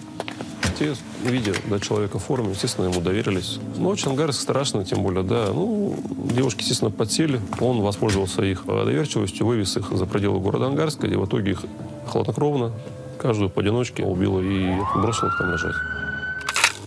Те, 0.76 0.96
видя 1.24 1.54
да, 1.70 1.78
человека 1.78 2.18
в 2.18 2.24
форме, 2.24 2.50
естественно, 2.50 2.86
ему 2.86 3.00
доверились. 3.00 3.60
Ночь 3.76 4.04
Ангарск 4.04 4.40
страшно, 4.40 4.84
тем 4.84 5.04
более, 5.04 5.22
да. 5.22 5.50
Ну, 5.52 5.96
девушки, 6.34 6.62
естественно, 6.62 6.90
подсели. 6.90 7.40
Он 7.60 7.82
воспользовался 7.82 8.42
их 8.42 8.66
доверчивостью, 8.66 9.46
вывез 9.46 9.76
их 9.76 9.92
за 9.92 10.06
пределы 10.06 10.40
города 10.40 10.66
Ангарска, 10.66 11.06
и 11.06 11.14
в 11.14 11.26
итоге 11.26 11.52
их 11.52 11.64
хладнокровно, 12.08 12.72
каждую 13.22 13.48
поодиночке 13.50 14.02
убил 14.04 14.40
и 14.40 14.74
бросил 14.96 15.28
их 15.28 15.38
там 15.38 15.50
лежать. 15.52 15.74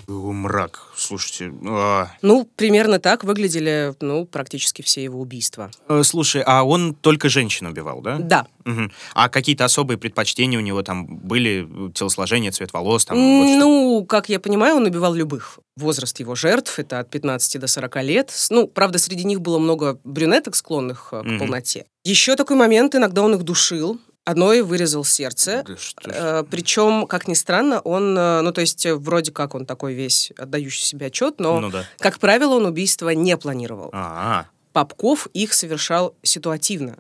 Мрак. 0.08 0.82
Слушайте, 0.96 1.52
а, 1.68 2.10
Ну, 2.22 2.48
примерно 2.56 3.00
так 3.00 3.24
выглядели, 3.24 3.96
ну, 4.02 4.26
практически 4.26 4.84
все 4.84 5.04
его 5.04 5.20
убийства. 5.20 5.72
э, 5.90 6.04
слушай, 6.04 6.44
а 6.46 6.64
он 6.64 6.94
только 6.94 7.28
женщин 7.28 7.66
убивал, 7.66 8.02
да? 8.02 8.18
Да. 8.20 8.46
Мгм. 8.66 8.92
А 9.16 9.30
какие-то 9.30 9.66
особые 9.66 9.98
предпочтения 9.98 10.60
у 10.60 10.62
него 10.62 10.84
там 10.84 11.08
были? 11.08 11.68
Телосложение, 11.96 12.52
цвет 12.52 12.72
волос? 12.72 13.06
Там, 13.06 13.18
вот 13.18 13.48
что? 13.48 13.60
Ну, 13.60 14.06
как 14.06 14.30
я 14.30 14.40
понимаю, 14.40 14.76
он 14.76 14.86
убивал 14.86 15.14
любых. 15.16 15.58
Возраст 15.76 16.20
его 16.20 16.36
жертв— 16.36 16.76
это 16.78 17.00
от 17.00 17.10
15 17.10 17.58
до 17.58 17.66
40 17.66 18.04
лет. 18.04 18.32
Ну, 18.52 18.68
правда, 18.68 19.00
среди 19.00 19.24
них 19.24 19.42
было 19.42 19.58
много 19.58 20.00
брюнеток, 20.04 20.56
склонных 20.56 21.10
э, 21.14 21.22
к 21.22 21.26
Мгм. 21.26 21.40
полноте. 21.40 21.86
Еще 22.04 22.36
такой 22.36 22.58
момент, 22.58 22.94
иногда 22.94 23.24
он 23.24 23.34
их 23.34 23.42
душил. 23.44 24.00
Одной 24.26 24.64
вырезал 24.64 25.04
сердце. 25.06 25.64
Да 25.68 25.78
что 25.78 26.10
ж. 26.10 26.14
Э, 26.16 26.44
Причем, 26.50 27.06
как 27.06 27.28
ни 27.28 27.36
странно, 27.36 27.80
он, 27.82 28.18
э, 28.18 28.42
ну, 28.42 28.52
то 28.52 28.62
есть, 28.62 28.86
вроде 28.88 29.32
как 29.32 29.54
он 29.54 29.68
такой 29.68 29.94
весь 29.94 30.32
отдающий 30.36 30.82
себе 30.84 31.06
отчет, 31.08 31.36
но, 31.40 31.60
Ну 31.60 31.70
да. 31.70 31.84
как 32.00 32.18
правило, 32.18 32.56
он 32.56 32.66
убийства 32.66 33.10
не 33.10 33.38
планировал. 33.38 33.92
А, 33.94 34.46
Попков 34.74 35.28
их 35.34 35.54
совершал 35.54 36.16
ситуативно. 36.24 36.96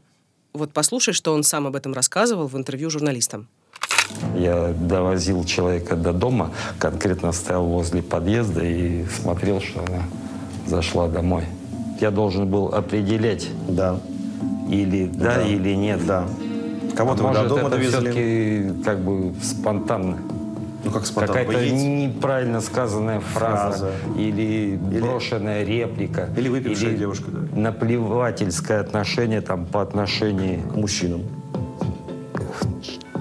Вот 0.53 0.71
послушай, 0.71 1.13
что 1.15 1.33
он 1.33 1.41
сам 1.43 1.65
об 1.65 1.75
этом 1.75 1.93
рассказывал 1.93 2.47
в 2.47 2.55
интервью 2.55 2.91
журналистам. 2.91 3.47
Я 4.37 4.67
довозил 4.79 5.43
человека 5.45 5.95
до 5.95 6.13
дома, 6.13 6.53
конкретно 6.77 7.31
стоял 7.31 7.65
возле 7.65 8.03
подъезда 8.03 8.63
и 8.63 9.03
смотрел, 9.07 9.59
что 9.61 9.79
она 9.83 10.03
зашла 10.67 11.07
домой. 11.07 11.43
Я 11.99 12.11
должен 12.11 12.47
был 12.47 12.67
определять, 12.67 13.49
Да, 13.67 13.99
или 14.69 15.07
да, 15.07 15.35
Да. 15.37 15.41
или 15.41 15.73
нет. 15.73 16.05
да. 16.05 16.27
Кого-то 16.95 17.23
вы 17.23 17.29
Может, 17.29 17.43
до 17.43 17.49
дома 17.49 17.67
это 17.67 17.77
довезли. 17.77 18.83
как 18.83 18.99
бы 18.99 19.33
спонтанно. 19.41 20.17
Ну, 20.83 20.91
как 20.91 21.05
спонтанно. 21.05 21.27
Какая-то 21.39 21.57
Вы 21.57 21.63
едете. 21.65 21.87
неправильно 22.07 22.61
сказанная 22.61 23.19
фраза, 23.19 23.77
Фраза. 23.77 23.91
или, 24.17 24.75
брошенная 24.77 25.63
реплика. 25.63 26.29
Или 26.37 26.47
выпившая 26.49 26.93
девушка, 26.95 27.31
да. 27.31 27.59
наплевательское 27.59 28.79
отношение 28.81 29.41
там 29.41 29.65
по 29.65 29.81
отношению 29.81 30.61
К 30.69 30.75
мужчинам. 30.75 31.23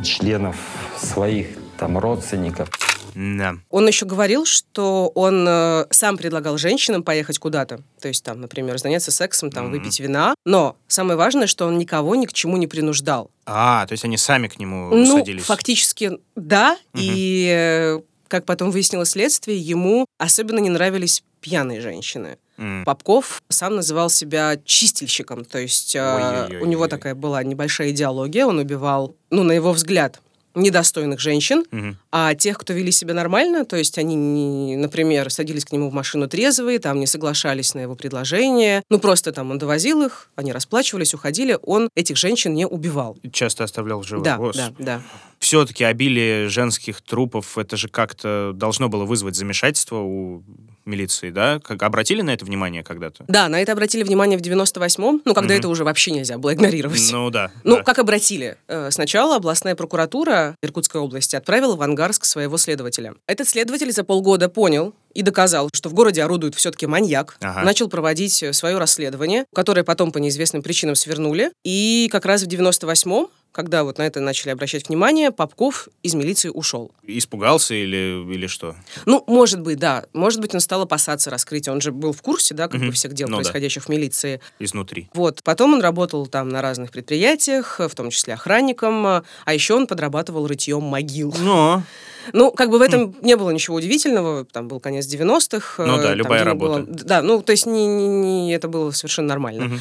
членов 0.02 0.56
своих 0.98 1.48
там 1.78 1.98
родственников. 1.98 2.68
Да. 3.14 3.56
Он 3.70 3.86
еще 3.86 4.06
говорил, 4.06 4.44
что 4.44 5.08
он 5.14 5.46
э, 5.48 5.86
сам 5.90 6.16
предлагал 6.16 6.58
женщинам 6.58 7.02
поехать 7.02 7.38
куда-то. 7.38 7.80
То 8.00 8.08
есть, 8.08 8.24
там, 8.24 8.40
например, 8.40 8.78
заняться 8.78 9.10
сексом, 9.10 9.50
там, 9.50 9.70
выпить 9.70 10.00
вина. 10.00 10.34
Но 10.44 10.76
самое 10.88 11.16
важное, 11.16 11.46
что 11.46 11.66
он 11.66 11.78
никого 11.78 12.14
ни 12.14 12.26
к 12.26 12.32
чему 12.32 12.56
не 12.56 12.66
принуждал. 12.66 13.30
А, 13.46 13.86
то 13.86 13.92
есть 13.92 14.04
они 14.04 14.16
сами 14.16 14.48
к 14.48 14.58
нему 14.58 14.90
Ну, 14.94 15.18
садились. 15.18 15.44
фактически, 15.44 16.18
да. 16.36 16.76
И, 16.94 17.48
э, 17.50 18.00
как 18.28 18.44
потом 18.46 18.70
выяснилось 18.70 19.10
следствие, 19.10 19.58
ему 19.58 20.06
особенно 20.18 20.58
не 20.58 20.70
нравились 20.70 21.22
пьяные 21.40 21.80
женщины. 21.80 22.38
М. 22.56 22.84
Попков 22.84 23.42
сам 23.48 23.76
называл 23.76 24.08
себя 24.10 24.56
чистильщиком, 24.64 25.44
то 25.44 25.58
есть 25.58 25.94
э, 25.96 26.58
у 26.62 26.66
него 26.66 26.86
такая 26.88 27.14
была 27.14 27.42
небольшая 27.42 27.90
идеология, 27.90 28.46
он 28.46 28.58
убивал, 28.60 29.16
ну, 29.30 29.42
на 29.42 29.52
его 29.52 29.72
взгляд, 29.72 30.20
недостойных 30.54 31.20
женщин, 31.20 31.64
Мгм. 31.70 31.98
а 32.12 32.34
тех, 32.34 32.58
кто 32.58 32.72
вели 32.72 32.90
себя 32.92 33.14
нормально, 33.14 33.64
то 33.64 33.76
есть 33.76 33.98
они, 33.98 34.14
не- 34.14 34.76
например, 34.76 35.30
садились 35.30 35.64
к 35.64 35.72
нему 35.72 35.90
в 35.90 35.92
машину 35.94 36.28
трезвые, 36.28 36.78
там 36.78 37.00
не 37.00 37.06
соглашались 37.06 37.74
на 37.74 37.80
его 37.80 37.94
предложение, 37.94 38.82
ну 38.90 38.98
просто 38.98 39.32
там 39.32 39.50
он 39.50 39.58
довозил 39.58 40.02
их, 40.02 40.30
они 40.36 40.52
расплачивались, 40.52 41.14
уходили, 41.14 41.58
он 41.62 41.88
этих 41.94 42.16
женщин 42.16 42.54
не 42.54 42.66
убивал. 42.66 43.16
Часто 43.32 43.64
оставлял 43.64 44.02
в 44.02 44.06
живых. 44.06 44.24
Да, 44.24 44.38
да, 44.54 44.72
да. 44.78 45.02
Все-таки 45.38 45.84
обилие 45.84 46.48
женских 46.48 47.02
трупов, 47.02 47.58
это 47.58 47.76
же 47.76 47.88
как-то 47.88 48.52
должно 48.54 48.88
было 48.88 49.04
вызвать 49.04 49.36
замешательство 49.36 49.96
у 49.98 50.42
милиции, 50.86 51.30
да? 51.30 51.60
Как 51.60 51.82
обратили 51.82 52.22
на 52.22 52.30
это 52.30 52.44
внимание 52.44 52.82
когда-то? 52.84 53.24
Да, 53.28 53.48
на 53.48 53.60
это 53.60 53.72
обратили 53.72 54.02
внимание 54.02 54.38
в 54.38 54.42
98-м, 54.42 55.22
ну, 55.24 55.34
когда 55.34 55.54
Мгм. 55.54 55.58
это 55.60 55.68
уже 55.68 55.84
вообще 55.84 56.10
нельзя 56.10 56.38
было 56.38 56.54
игнорировать. 56.54 57.08
Ну 57.12 57.30
да. 57.30 57.50
Ну, 57.64 57.76
да. 57.76 57.82
как 57.82 57.98
обратили? 57.98 58.56
Э, 58.68 58.90
Сначала 58.90 59.36
областная 59.36 59.74
прокуратура 59.74 60.56
Иркутской 60.62 61.00
области 61.00 61.36
отправила 61.36 61.76
в 61.76 61.82
Ангарск 61.82 62.24
своего 62.24 62.56
следователя. 62.58 63.14
Этот 63.26 63.48
следователь 63.48 63.90
за 63.92 64.04
полгода 64.04 64.48
понял 64.48 64.94
и 65.14 65.22
доказал, 65.22 65.70
что 65.72 65.88
в 65.88 65.94
городе 65.94 66.22
орудует 66.22 66.54
все-таки 66.54 66.86
маньяк. 66.86 67.36
Ага. 67.40 67.62
Начал 67.62 67.88
проводить 67.88 68.42
э, 68.42 68.52
свое 68.52 68.78
расследование, 68.78 69.44
которое 69.54 69.84
потом 69.84 70.12
по 70.12 70.18
неизвестным 70.18 70.62
причинам 70.62 70.94
свернули. 70.96 71.52
И 71.64 72.08
как 72.12 72.24
раз 72.26 72.42
в 72.42 72.48
98-м, 72.48 73.28
когда 73.54 73.84
вот 73.84 73.98
на 73.98 74.02
это 74.02 74.20
начали 74.20 74.50
обращать 74.50 74.88
внимание, 74.88 75.30
Попков 75.30 75.88
из 76.02 76.14
милиции 76.14 76.48
ушел. 76.48 76.90
Испугался 77.04 77.74
или, 77.74 78.24
или 78.34 78.48
что? 78.48 78.74
Ну, 79.06 79.22
может 79.28 79.60
быть, 79.60 79.78
да. 79.78 80.06
Может 80.12 80.40
быть, 80.40 80.54
он 80.54 80.60
стал 80.60 80.82
опасаться 80.82 81.30
раскрытия. 81.30 81.72
Он 81.72 81.80
же 81.80 81.92
был 81.92 82.12
в 82.12 82.20
курсе, 82.20 82.52
да, 82.54 82.66
как 82.66 82.80
бы 82.80 82.90
всех 82.90 83.12
дел, 83.12 83.28
Ну 83.28 83.36
да. 83.36 83.42
происходящих 83.42 83.84
в 83.84 83.88
милиции. 83.88 84.40
Изнутри. 84.58 85.08
Вот. 85.14 85.42
Потом 85.44 85.74
он 85.74 85.80
работал 85.80 86.26
там 86.26 86.48
на 86.48 86.62
разных 86.62 86.90
предприятиях, 86.90 87.78
в 87.78 87.94
том 87.94 88.10
числе 88.10 88.34
охранником, 88.34 89.06
а 89.06 89.22
еще 89.46 89.74
он 89.74 89.86
подрабатывал 89.86 90.48
рытьем 90.48 90.82
могил. 90.82 91.32
Но 91.38 91.84
Ну, 92.32 92.50
как 92.50 92.70
бы 92.70 92.78
в 92.78 92.82
этом 92.82 93.14
не 93.22 93.36
было 93.36 93.50
ничего 93.50 93.76
удивительного, 93.76 94.44
там 94.44 94.68
был 94.68 94.80
конец 94.80 95.06
90-х. 95.06 95.84
Ну 95.84 95.94
э, 95.98 96.02
да, 96.02 96.08
там 96.08 96.14
любая 96.16 96.44
денег 96.44 96.56
было- 96.58 96.76
работа. 96.78 97.04
Да, 97.04 97.22
ну, 97.22 97.42
то 97.42 97.52
есть 97.52 97.66
не, 97.66 97.86
не- 97.86 98.08
не- 98.08 98.52
это 98.54 98.68
было 98.68 98.90
совершенно 98.92 99.28
нормально. 99.28 99.64
Мгм. 99.66 99.80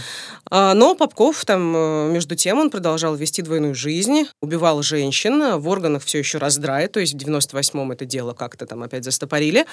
А, 0.51 0.73
Но 0.73 0.95
Попков 0.95 1.45
там, 1.45 1.73
э, 1.75 2.09
между 2.11 2.35
тем, 2.35 2.59
он 2.59 2.69
продолжал 2.69 3.15
вести 3.15 3.41
двойную 3.41 3.75
жизнь, 3.75 4.27
убивал 4.41 4.81
женщин, 4.83 5.41
а 5.41 5.57
в 5.57 5.67
органах 5.67 6.03
все 6.03 6.19
еще 6.19 6.37
раздрай, 6.37 6.87
то 6.87 6.99
есть 6.99 7.13
в 7.13 7.17
98-м 7.17 7.91
это 7.91 8.05
дело 8.05 8.33
как-то 8.33 8.65
там 8.65 8.83
опять 8.83 9.03
застопорили. 9.03 9.65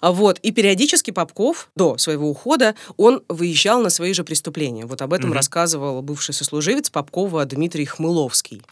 А 0.00 0.12
Вот. 0.12 0.38
И 0.40 0.52
периодически 0.52 1.10
Попков, 1.10 1.68
до 1.76 1.98
своего 1.98 2.28
ухода, 2.30 2.74
он 2.96 3.22
выезжал 3.28 3.80
на 3.82 3.90
свои 3.90 4.12
же 4.14 4.24
преступления. 4.24 4.86
Вот 4.86 5.02
об 5.02 5.12
этом 5.12 5.30
Мгм. 5.30 5.36
рассказывал 5.36 6.02
бывший 6.02 6.32
сослуживец 6.34 6.90
Попкова 6.90 7.44
Дмитрий 7.44 7.84
Хмыловский. 7.84 8.62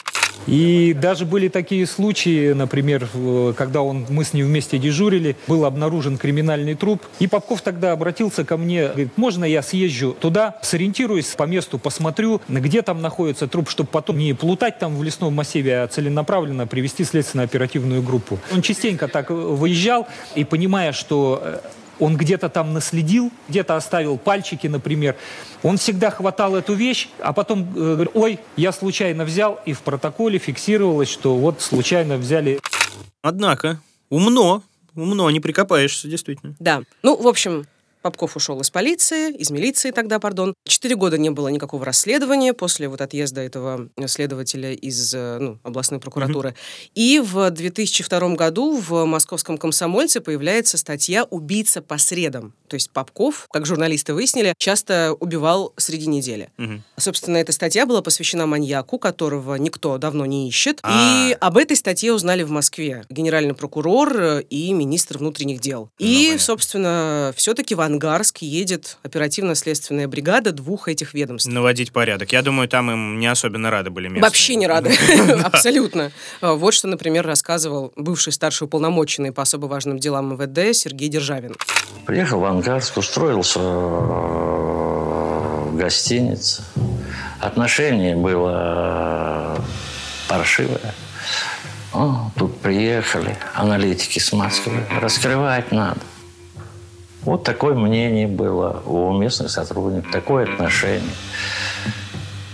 И 0.47 0.93
даже 0.93 1.25
были 1.25 1.47
такие 1.47 1.85
случаи, 1.87 2.53
например, 2.53 3.07
когда 3.55 3.81
он, 3.81 4.05
мы 4.09 4.23
с 4.23 4.33
ним 4.33 4.47
вместе 4.47 4.77
дежурили, 4.77 5.35
был 5.47 5.65
обнаружен 5.65 6.17
криминальный 6.17 6.75
труп. 6.75 7.01
И 7.19 7.27
Попков 7.27 7.61
тогда 7.61 7.91
обратился 7.91 8.43
ко 8.43 8.57
мне, 8.57 8.87
говорит, 8.87 9.17
можно 9.17 9.45
я 9.45 9.61
съезжу 9.61 10.15
туда, 10.19 10.59
сориентируюсь 10.61 11.27
по 11.27 11.43
месту, 11.43 11.79
посмотрю, 11.79 12.41
где 12.47 12.81
там 12.81 13.01
находится 13.01 13.47
труп, 13.47 13.69
чтобы 13.69 13.89
потом 13.89 14.17
не 14.17 14.33
плутать 14.33 14.79
там 14.79 14.95
в 14.97 15.03
лесном 15.03 15.33
массиве, 15.33 15.81
а 15.83 15.87
целенаправленно 15.87 16.67
привести 16.67 17.03
следственно-оперативную 17.03 18.01
группу. 18.01 18.39
Он 18.51 18.61
частенько 18.61 19.07
так 19.07 19.29
выезжал 19.29 20.07
и 20.35 20.43
понимая, 20.43 20.91
что 20.91 21.41
э, 21.43 21.59
он 22.03 22.17
где-то 22.17 22.49
там 22.49 22.73
наследил, 22.73 23.31
где-то 23.47 23.77
оставил 23.77 24.17
пальчики, 24.17 24.67
например. 24.67 25.15
Он 25.63 25.77
всегда 25.77 26.11
хватал 26.11 26.53
эту 26.53 26.73
вещь, 26.73 27.07
а 27.19 27.31
потом 27.31 27.61
э, 27.61 27.93
говорит, 27.93 28.11
ой, 28.13 28.39
я 28.57 28.73
случайно 28.73 29.23
взял, 29.23 29.61
и 29.65 29.71
в 29.71 29.79
протоколе 29.79 30.37
фиксировалось, 30.37 31.09
что 31.09 31.37
вот 31.37 31.61
случайно 31.61 32.17
взяли 32.17 32.59
Однако, 33.21 33.79
умно, 34.09 34.63
умно, 34.95 35.29
не 35.29 35.39
прикопаешься, 35.39 36.09
действительно. 36.09 36.55
Да. 36.59 36.81
Ну, 37.03 37.15
в 37.15 37.25
общем, 37.25 37.65
Попков 38.03 38.35
ушел 38.35 38.59
из 38.59 38.69
полиции, 38.69 39.33
из 39.33 39.49
милиции 39.49 39.91
тогда, 39.91 40.19
пардон. 40.19 40.53
Четыре 40.65 40.97
года 40.97 41.17
не 41.17 41.29
было 41.29 41.47
никакого 41.47 41.85
расследования 41.85 42.53
после 42.53 42.89
вот 42.89 42.99
отъезда 42.99 43.39
этого 43.41 43.87
следователя 44.07 44.73
из 44.73 45.13
э, 45.15 45.37
ну, 45.39 45.57
областной 45.63 46.01
прокуратуры. 46.01 46.53
И 46.95 47.21
в 47.23 47.49
2002 47.49 48.35
году 48.35 48.77
в 48.77 49.05
московском 49.05 49.57
«Комсомольце» 49.57 50.19
появляется 50.19 50.77
статья 50.77 51.23
«Убийца 51.23 51.81
по 51.81 51.97
средам». 51.97 52.53
То 52.67 52.75
есть 52.75 52.89
Попков, 52.89 53.47
как 53.51 53.65
журналисты 53.65 54.13
выяснили, 54.13 54.53
часто 54.57 55.15
убивал 55.19 55.73
среди 55.77 56.07
недели. 56.07 56.49
Мгм. 56.57 56.83
Собственно, 56.97 57.37
эта 57.37 57.53
статья 57.53 57.85
была 57.85 58.01
посвящена 58.01 58.47
маньяку, 58.47 58.99
которого 58.99 59.55
никто 59.55 59.97
давно 59.97 60.25
не 60.25 60.49
ищет. 60.49 60.79
А. 60.83 61.29
И 61.29 61.37
об 61.39 61.57
этой 61.57 61.77
статье 61.77 62.11
узнали 62.11 62.43
в 62.43 62.51
Москве 62.51 63.05
генеральный 63.09 63.53
прокурор 63.53 64.13
э, 64.17 64.41
и 64.49 64.73
министр 64.73 65.19
внутренних 65.19 65.61
дел. 65.61 65.89
Ну, 65.99 66.05
И, 66.05 66.25
понятно. 66.25 66.39
собственно, 66.39 67.33
все-таки 67.37 67.75
в 67.75 67.81
Ангарск 67.93 68.39
едет 68.39 68.97
оперативно-следственная 69.03 70.07
бригада 70.07 70.51
двух 70.51 70.87
этих 70.87 71.13
ведомств. 71.13 71.47
Наводить 71.51 71.91
порядок. 71.91 72.31
Я 72.33 72.41
думаю, 72.41 72.67
там 72.67 72.89
им 72.89 73.19
не 73.19 73.27
особенно 73.27 73.69
рады 73.69 73.91
были 73.91 74.07
местные. 74.07 74.23
Вообще 74.23 74.55
не 74.55 74.65
рады. 74.65 74.91
Абсолютно. 75.43 76.11
А, 76.41 76.53
Вот 76.53 76.73
что, 76.73 76.87
например, 76.87 77.23
рассказывал 77.25 77.93
бывший 77.95 78.33
старший 78.33 78.65
уполномоченный 78.65 79.31
по 79.31 79.43
особо 79.43 79.67
важным 79.67 79.99
делам 79.99 80.33
МВД 80.33 80.75
Сергей 80.75 81.07
Державин. 81.07 81.55
Приехал 82.07 82.39
в 82.39 82.45
Ангарск, 82.45 82.97
устроился 82.97 83.59
э, 83.59 83.63
в 85.69 85.75
гостинице. 85.77 86.63
Отношение 87.39 88.15
было 88.15 89.63
паршивое. 90.27 90.95
О, 91.93 92.31
тут 92.35 92.59
приехали 92.59 93.37
аналитики 93.53 94.17
с 94.17 94.33
Москвы. 94.33 94.83
Раскрывать 94.99 95.71
надо. 95.71 95.99
Вот 97.25 97.43
такое 97.43 97.73
мнение 97.73 98.27
было 98.27 98.81
у 98.85 99.13
местных 99.17 99.49
сотрудников, 99.49 100.11
такое 100.11 100.43
отношение. 100.51 101.13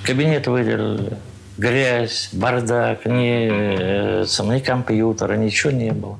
Кабинет 0.03 0.47
выделили, 0.47 1.17
грязь, 1.57 2.29
бардак, 2.33 3.05
ни, 3.05 4.21
э, 4.21 4.25
ни 4.25 4.59
компьютера, 4.59 5.35
ничего 5.35 5.71
не 5.71 5.91
было. 5.91 6.19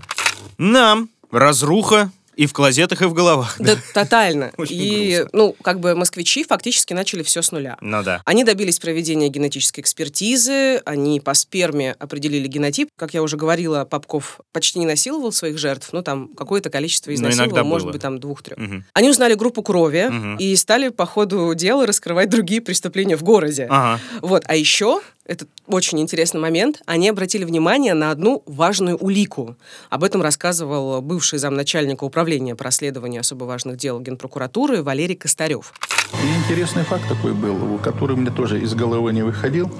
Нам 0.57 1.09
разруха 1.31 2.11
И 2.39 2.45
в 2.45 2.53
клозетах, 2.53 3.01
и 3.01 3.05
в 3.05 3.13
головах. 3.13 3.57
Да, 3.59 3.75
тотально. 3.93 4.53
Очень 4.57 4.75
И, 4.81 5.15
грустно. 5.17 5.29
ну, 5.33 5.55
как 5.61 5.81
бы 5.81 5.93
москвичи 5.93 6.45
фактически 6.45 6.93
начали 6.93 7.21
все 7.21 7.41
с 7.41 7.51
нуля. 7.51 7.77
Ну 7.81 8.01
да. 8.01 8.21
Они 8.23 8.45
добились 8.45 8.79
проведения 8.79 9.27
генетической 9.27 9.81
экспертизы, 9.81 10.77
они 10.85 11.19
по 11.19 11.33
сперме 11.33 11.97
определили 11.99 12.47
генотип. 12.47 12.89
Как 12.95 13.13
я 13.13 13.21
уже 13.23 13.35
говорила, 13.35 13.83
Попков 13.83 14.39
почти 14.53 14.79
не 14.79 14.85
насиловал 14.85 15.33
своих 15.33 15.57
жертв, 15.57 15.89
ну, 15.91 16.01
там, 16.01 16.29
какое-то 16.29 16.69
количество 16.69 17.13
изнасиловал, 17.13 17.65
может 17.65 17.85
было. 17.87 17.91
быть, 17.93 18.01
там, 18.01 18.19
двух-трех. 18.19 18.57
Мгм. 18.57 18.85
Они 18.93 19.09
узнали 19.09 19.33
группу 19.33 19.61
крови 19.61 20.07
Мгм. 20.09 20.37
и 20.37 20.55
стали 20.55 20.89
по 20.89 21.05
ходу 21.05 21.53
дела 21.55 21.85
раскрывать 21.85 22.29
другие 22.29 22.61
преступления 22.61 23.17
в 23.17 23.23
городе. 23.23 23.67
Ага. 23.69 23.99
Вот, 24.21 24.43
а 24.45 24.55
еще, 24.55 25.01
это 25.29 25.45
очень 25.67 25.99
интересный 25.99 26.41
момент, 26.41 26.81
они 26.87 27.07
обратили 27.07 27.45
внимание 27.45 27.93
на 27.93 28.09
одну 28.09 28.41
важную 28.47 28.97
улику. 28.97 29.55
Об 29.91 30.03
этом 30.03 30.23
рассказывал 30.23 31.01
бывший 31.03 31.37
замначальника 31.37 32.03
управления 32.03 32.55
по 32.55 32.63
расследованию 32.63 33.21
особо 33.21 33.43
важных 33.43 33.77
дел 33.77 33.99
Генпрокуратуры 33.99 34.81
Валерий 34.81 35.15
Костарев. 35.15 35.71
И 36.13 36.51
интересный 36.51 36.83
факт 36.83 37.07
такой 37.07 37.35
был, 37.35 37.77
который 37.77 38.15
мне 38.15 38.31
тоже 38.31 38.59
из 38.59 38.73
головы 38.73 39.13
не 39.13 39.21
выходил. 39.21 39.71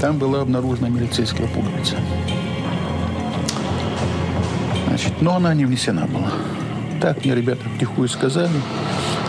Там 0.00 0.18
была 0.18 0.40
обнаружена 0.40 0.88
милицейская 0.88 1.46
пуговица. 1.48 1.96
Значит, 4.86 5.20
но 5.20 5.36
она 5.36 5.52
не 5.52 5.66
внесена 5.66 6.06
была. 6.06 6.32
Так 7.02 7.22
мне 7.22 7.34
ребята 7.34 7.60
втихую 7.76 8.08
сказали. 8.08 8.58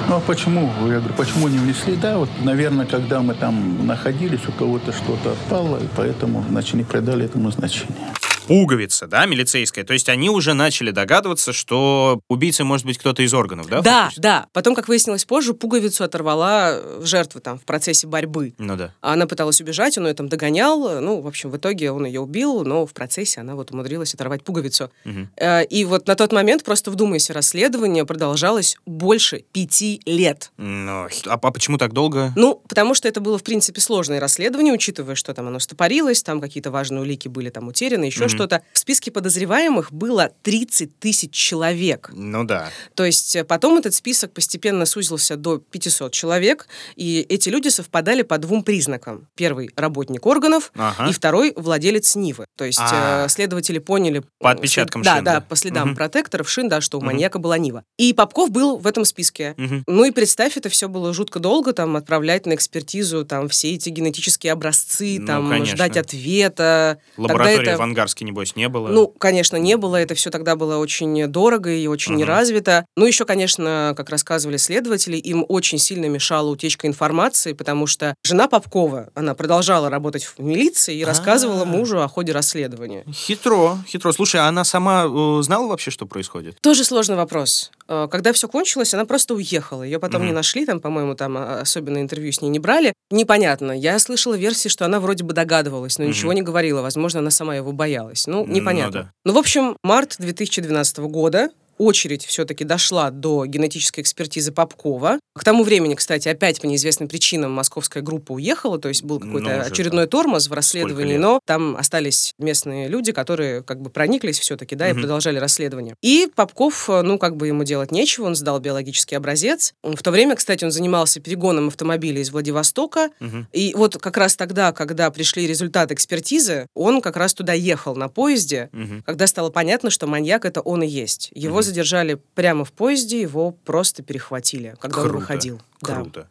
Ну 0.07 0.17
а 0.17 0.19
почему? 0.19 0.71
Я 0.81 0.99
говорю, 0.99 1.15
почему 1.17 1.47
не 1.47 1.57
внесли? 1.57 1.95
Да, 1.95 2.17
вот, 2.19 2.29
наверное, 2.43 2.85
когда 2.85 3.21
мы 3.21 3.33
там 3.33 3.87
находились, 3.87 4.41
у 4.47 4.51
кого-то 4.51 4.91
что-то 4.93 5.31
отпало, 5.31 5.77
и 5.77 5.87
поэтому, 5.95 6.43
значит, 6.49 6.75
не 6.75 6.83
придали 6.83 7.25
этому 7.25 7.49
значения. 7.49 8.13
Пуговица, 8.47 9.07
да, 9.07 9.25
милицейская. 9.25 9.83
То 9.83 9.93
есть 9.93 10.07
они 10.09 10.29
уже 10.29 10.53
начали 10.53 10.91
догадываться, 10.91 11.51
что 11.53 12.19
убийца 12.29 12.63
может 12.63 12.85
быть 12.85 12.97
кто-то 12.97 13.23
из 13.23 13.33
органов, 13.33 13.67
да? 13.67 13.81
Да, 13.81 14.11
да. 14.17 14.45
Потом, 14.53 14.75
как 14.75 14.87
выяснилось 14.87 15.25
позже, 15.25 15.53
пуговицу 15.53 16.03
оторвала 16.03 16.79
жертва 17.01 17.41
там 17.41 17.57
в 17.57 17.63
процессе 17.63 18.05
борьбы. 18.07 18.53
Ну 18.57 18.75
да. 18.75 18.93
А 19.01 19.13
Она 19.13 19.25
пыталась 19.25 19.61
убежать, 19.61 19.97
он 19.97 20.07
ее 20.07 20.13
там 20.13 20.29
догонял. 20.29 21.01
Ну, 21.01 21.21
в 21.21 21.27
общем, 21.27 21.49
в 21.49 21.57
итоге 21.57 21.91
он 21.91 22.05
ее 22.05 22.19
убил, 22.21 22.63
но 22.63 22.85
в 22.85 22.93
процессе 22.93 23.39
она 23.41 23.55
вот 23.55 23.71
умудрилась 23.71 24.13
оторвать 24.13 24.43
пуговицу. 24.43 24.91
Э, 25.37 25.63
И 25.65 25.83
вот 25.85 26.07
на 26.07 26.15
тот 26.15 26.31
момент, 26.31 26.63
просто 26.63 26.91
вдумайся, 26.91 27.33
расследование 27.33 28.05
продолжалось 28.05 28.77
больше 28.85 29.43
пяти 29.53 30.01
лет. 30.05 30.51
Ну, 30.57 31.07
а, 31.25 31.33
а 31.33 31.51
почему 31.51 31.77
так 31.77 31.93
долго? 31.93 32.31
Ну, 32.35 32.61
потому 32.67 32.93
что 32.93 33.07
это 33.07 33.21
было, 33.21 33.37
в 33.37 33.43
принципе, 33.43 33.81
сложное 33.81 34.19
расследование, 34.19 34.73
учитывая, 34.73 35.15
что 35.15 35.33
там 35.33 35.47
оно 35.47 35.59
стопорилось, 35.59 36.21
там 36.21 36.39
какие-то 36.41 36.69
важные 36.71 37.01
улики 37.01 37.27
были 37.27 37.49
там 37.49 37.67
утеряны, 37.67 38.05
еще 38.05 38.25
Мгм. 38.25 38.34
Что-то. 38.35 38.61
В 38.73 38.79
списке 38.79 39.11
подозреваемых 39.11 39.91
было 39.91 40.31
30 40.43 40.99
тысяч 40.99 41.31
человек. 41.31 42.09
Ну 42.13 42.43
да. 42.43 42.69
То 42.93 43.05
есть 43.05 43.35
э, 43.35 43.43
потом 43.43 43.77
этот 43.77 43.93
список 43.93 44.33
постепенно 44.33 44.85
сузился 44.85 45.35
до 45.35 45.57
500 45.57 46.11
человек, 46.13 46.67
и 46.95 47.25
эти 47.29 47.49
люди 47.49 47.69
совпадали 47.69 48.21
по 48.21 48.37
двум 48.37 48.63
признакам. 48.63 49.27
Первый— 49.35 49.69
работник 49.75 50.25
органов, 50.25 50.71
Ага. 50.75 51.09
и 51.09 51.13
второй— 51.13 51.53
владелец 51.55 52.15
Нивы. 52.15 52.45
То 52.57 52.65
есть 52.65 52.79
А. 52.81 53.25
э, 53.25 53.29
следователи 53.29 53.79
поняли... 53.79 54.23
По 54.39 54.51
отпечаткам 54.51 55.03
шин, 55.03 55.13
Да, 55.15 55.21
да. 55.21 55.41
по 55.41 55.55
следам 55.55 55.89
Мгм. 55.89 55.95
протекторов 55.95 56.49
шин, 56.49 56.69
да, 56.69 56.81
что 56.81 56.97
у 56.97 57.01
Мгм. 57.01 57.07
маньяка 57.07 57.39
была 57.39 57.57
Нива. 57.57 57.83
И 57.97 58.13
Попков 58.13 58.51
был 58.51 58.77
в 58.77 58.87
этом 58.87 59.05
списке. 59.05 59.53
Мгм. 59.57 59.83
Ну 59.87 60.05
и 60.05 60.11
представь, 60.11 60.57
это 60.57 60.69
все 60.69 60.87
было 60.89 61.13
жутко 61.13 61.39
долго, 61.39 61.73
там, 61.73 61.95
отправлять 61.95 62.45
на 62.45 62.53
экспертизу, 62.55 63.25
там, 63.25 63.47
все 63.49 63.73
эти 63.73 63.89
генетические 63.89 64.53
образцы, 64.53 65.17
Ну, 65.19 65.27
там, 65.27 65.49
конечно. 65.49 65.75
ждать 65.75 65.97
ответа. 65.97 66.99
Тогда 67.15 67.33
Лаборатории 67.33 67.69
это- 67.69 67.77
в 67.77 67.81
Ангарске, 67.81 68.24
небось, 68.25 68.55
не 68.55 68.67
было. 68.67 68.89
ну, 68.89 69.07
конечно, 69.07 69.55
не 69.57 69.77
было. 69.77 69.95
Это 69.95 70.15
все 70.15 70.29
тогда 70.29 70.55
было 70.55 70.77
очень 70.77 71.27
дорого 71.27 71.71
и 71.71 71.87
очень 71.87 72.11
Мгм. 72.13 72.21
неразвито. 72.21 72.85
Ну, 72.97 73.05
еще, 73.05 73.23
конечно, 73.25 73.93
как 73.95 74.09
рассказывали 74.09 74.57
следователи, 74.57 75.15
им 75.17 75.45
очень 75.47 75.77
сильно 75.77 76.07
мешала 76.07 76.49
утечка 76.49 76.87
информации, 76.87 77.53
потому 77.53 77.87
что 77.87 78.15
жена 78.23 78.47
Попкова, 78.47 79.09
она 79.15 79.33
продолжала 79.35 79.89
работать 79.89 80.23
в 80.25 80.39
милиции 80.39 80.97
и 80.97 81.05
рассказывала 81.05 81.61
А. 81.61 81.65
мужу 81.65 82.01
о 82.01 82.07
ходе 82.07 82.31
расследования. 82.33 83.05
Хитро, 83.11 83.77
хитро. 83.87 84.11
Слушай, 84.11 84.41
а 84.41 84.47
она 84.47 84.63
сама 84.63 85.05
э, 85.07 85.41
знала 85.41 85.67
вообще, 85.67 85.91
что 85.91 86.05
происходит? 86.05 86.57
Тоже 86.61 86.83
сложный 86.83 87.15
вопрос. 87.15 87.71
Э, 87.87 88.07
Когда 88.09 88.33
все 88.33 88.47
кончилось, 88.47 88.93
она 88.93 89.05
просто 89.05 89.33
уехала. 89.35 89.83
Ее 89.83 89.99
потом 89.99 90.21
Мгм. 90.21 90.27
не 90.29 90.33
нашли, 90.33 90.65
там, 90.65 90.79
по-моему, 90.79 91.15
там 91.15 91.37
а, 91.37 91.61
особенно 91.61 91.99
интервью 91.99 92.31
с 92.31 92.41
ней 92.41 92.49
не 92.49 92.59
брали. 92.59 92.93
Непонятно. 93.11 93.71
Я 93.71 93.99
слышала 93.99 94.33
версии, 94.35 94.69
что 94.69 94.85
она 94.85 94.99
вроде 94.99 95.23
бы 95.23 95.33
догадывалась, 95.33 95.97
но 95.99 96.05
Мгм. 96.05 96.11
ничего 96.11 96.33
не 96.33 96.41
говорила. 96.41 96.81
Возможно, 96.81 97.19
она 97.19 97.29
сама 97.31 97.55
его 97.55 97.71
боялась. 97.71 98.25
Ну, 98.27 98.45
Ну 98.45 98.53
непонятно. 98.53 98.91
да. 99.03 99.11
Ну, 99.23 99.33
в 99.33 99.37
общем, 99.37 99.77
март 99.83 100.15
2012 100.17 101.07
года 101.07 101.49
очередь 101.77 102.25
все-таки 102.25 102.63
дошла 102.63 103.09
до 103.11 103.45
генетической 103.45 104.01
экспертизы 104.01 104.51
Попкова. 104.51 105.19
К 105.35 105.43
тому 105.43 105.63
времени, 105.63 105.95
кстати, 105.95 106.27
опять 106.29 106.61
по 106.61 106.65
неизвестным 106.65 107.09
причинам 107.09 107.51
московская 107.51 108.01
группа 108.01 108.33
уехала, 108.33 108.77
то 108.79 108.87
есть 108.87 109.03
был 109.03 109.19
какой-то 109.19 109.49
Ну, 109.49 109.55
уже 109.59 109.65
очередной 109.65 110.07
тормоз 110.07 110.47
в 110.47 110.53
расследовании, 110.53 111.17
но 111.17 111.39
там 111.45 111.75
остались 111.75 112.33
местные 112.39 112.87
люди, 112.87 113.11
которые 113.11 113.61
как 113.63 113.81
бы 113.81 113.89
прониклись 113.89 114.39
все-таки, 114.39 114.75
да, 114.75 114.89
и 114.89 114.93
Мгм. 114.93 115.01
продолжали 115.01 115.37
расследование. 115.37 115.95
И 116.01 116.29
Попков, 116.33 116.89
э, 116.89 117.01
ну, 117.01 117.17
как 117.17 117.35
бы 117.35 117.47
ему 117.47 117.63
делать 117.63 117.91
нечего, 117.91 118.25
он 118.25 118.35
сдал 118.35 118.59
биологический 118.59 119.15
образец. 119.15 119.73
В 119.83 120.01
то 120.01 120.11
время, 120.11 120.35
кстати, 120.35 120.63
он 120.63 120.71
занимался 120.71 121.19
перегоном 121.19 121.67
автомобиля 121.67 122.21
из 122.21 122.31
Владивостока, 122.31 123.09
Мгм. 123.19 123.47
и 123.51 123.73
вот 123.75 123.97
как 123.97 124.17
раз 124.17 124.35
тогда, 124.35 124.71
когда 124.71 125.09
пришли 125.11 125.45
результаты 125.47 125.93
экспертизы, 125.93 126.67
он 126.73 127.01
как 127.01 127.17
раз 127.17 127.33
туда 127.33 127.53
ехал 127.53 127.95
на 127.95 128.07
поезде, 128.07 128.69
Мгм. 128.71 129.03
когда 129.03 129.27
стало 129.27 129.49
понятно, 129.49 129.89
что 129.89 130.07
маньяк 130.07 130.45
это 130.45 130.61
он 130.61 130.83
и 130.83 130.87
есть. 130.87 131.29
Его 131.33 131.57
Мгм. 131.57 131.64
Задержали 131.65 132.19
прямо 132.35 132.63
в 132.65 132.71
поезде, 132.71 133.19
его 133.21 133.51
просто 133.51 134.03
перехватили, 134.03 134.75
когда 134.79 134.97
он 135.01 135.03
Круто. 135.09 135.19
выходил. 135.19 135.61
Да. 135.81 135.93
Круто. 135.95 136.27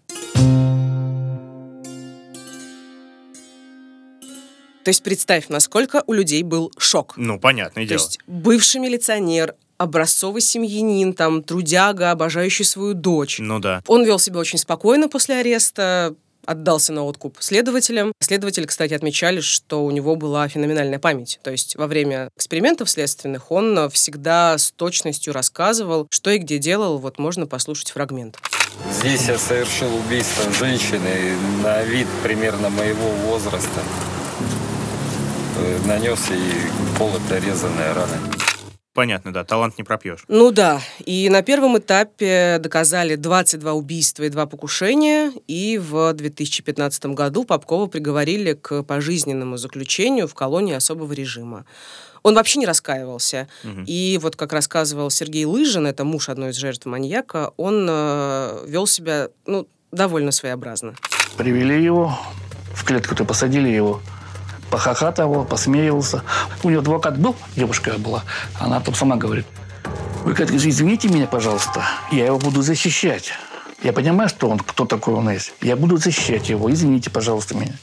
То 4.84 4.88
есть 4.90 5.02
представь, 5.02 5.48
насколько 5.48 6.02
у 6.06 6.12
людей 6.12 6.42
был 6.42 6.70
шок. 6.76 7.14
Ну, 7.16 7.40
понятное 7.40 7.84
То 7.84 7.88
дело. 7.88 8.00
есть 8.00 8.18
бывший 8.26 8.80
милиционер, 8.82 9.54
образцовый 9.78 10.42
семьянин, 10.42 11.14
там, 11.14 11.42
трудяга, 11.42 12.10
обожающий 12.10 12.64
свою 12.66 12.92
дочь. 12.94 13.38
Ну 13.38 13.60
да. 13.60 13.82
Он 13.86 14.04
вел 14.04 14.18
себя 14.18 14.38
очень 14.40 14.58
спокойно 14.58 15.08
после 15.08 15.36
ареста, 15.36 16.14
отдался 16.46 16.92
на 16.92 17.04
откуп 17.04 17.38
следователям. 17.40 18.12
Следователи, 18.20 18.66
кстати, 18.66 18.94
отмечали, 18.94 19.40
что 19.40 19.84
у 19.84 19.90
него 19.90 20.16
была 20.16 20.48
феноменальная 20.48 20.98
память. 20.98 21.40
То 21.42 21.50
есть 21.50 21.76
во 21.76 21.86
время 21.86 22.28
экспериментов 22.36 22.90
следственных 22.90 23.50
он 23.50 23.90
всегда 23.90 24.58
с 24.58 24.70
точностью 24.70 25.32
рассказывал, 25.32 26.06
что 26.10 26.30
и 26.30 26.38
где 26.38 26.58
делал. 26.58 26.98
Вот 26.98 27.18
можно 27.18 27.46
послушать 27.46 27.90
фрагмент. 27.90 28.38
Здесь 28.90 29.28
я 29.28 29.38
совершил 29.38 29.94
убийство 29.96 30.52
женщины 30.52 31.36
на 31.62 31.82
вид 31.82 32.06
примерно 32.22 32.70
моего 32.70 33.08
возраста. 33.26 33.80
Э, 35.56 35.78
Нанес 35.86 36.18
ей 36.30 36.52
полуторезанные 36.98 37.92
раны. 37.92 38.43
Понятно, 38.94 39.32
да. 39.32 39.44
Талант 39.44 39.76
не 39.76 39.82
пропьешь. 39.82 40.24
Ну 40.28 40.52
да, 40.52 40.80
и 41.04 41.28
на 41.28 41.42
первом 41.42 41.76
этапе 41.78 42.58
доказали 42.60 43.16
22 43.16 43.72
убийства 43.72 44.22
и 44.22 44.28
2 44.28 44.46
покушения, 44.46 45.32
и 45.48 45.78
в 45.78 46.12
2015 46.12 47.06
году 47.06 47.44
Попкова 47.44 47.86
приговорили 47.86 48.52
к 48.52 48.84
пожизненному 48.84 49.56
заключению 49.56 50.28
в 50.28 50.34
колонии 50.34 50.74
особого 50.74 51.12
режима. 51.12 51.64
Он 52.22 52.36
вообще 52.36 52.60
не 52.60 52.66
раскаивался. 52.66 53.48
Мгм. 53.64 53.84
И 53.86 54.18
вот, 54.22 54.36
как 54.36 54.52
рассказывал 54.52 55.10
Сергей 55.10 55.44
Лыжин, 55.44 55.86
это 55.86 56.04
муж 56.04 56.28
одной 56.28 56.50
из 56.50 56.56
жертв 56.56 56.86
маньяка, 56.86 57.52
он 57.56 57.86
э, 57.90 58.64
вел 58.66 58.86
себя, 58.86 59.28
ну, 59.44 59.66
довольно 59.90 60.30
своеобразно. 60.30 60.94
Привели 61.36 61.82
его, 61.82 62.16
в 62.74 62.84
клетку-то 62.84 63.24
посадили 63.24 63.68
его, 63.68 64.00
похохатывал, 64.74 65.44
посмеивался. 65.44 66.24
У 66.64 66.68
него 66.68 66.80
адвокат 66.80 67.16
был, 67.16 67.36
девушка 67.54 67.92
была, 67.96 68.24
она 68.58 68.80
там 68.80 68.92
сама 68.92 69.14
говорит, 69.14 69.46
вы 70.24 70.34
как 70.34 70.50
извините 70.50 71.06
меня, 71.06 71.28
пожалуйста, 71.28 71.84
я 72.10 72.26
его 72.26 72.38
буду 72.38 72.60
защищать. 72.60 73.30
Я 73.84 73.92
понимаю, 73.92 74.28
что 74.28 74.48
он, 74.48 74.58
кто 74.58 74.84
такой 74.84 75.14
он 75.14 75.30
есть. 75.30 75.52
Я 75.60 75.76
буду 75.76 75.96
защищать 75.96 76.48
его. 76.48 76.72
Извините, 76.72 77.08
пожалуйста, 77.08 77.54
меня. 77.54 77.74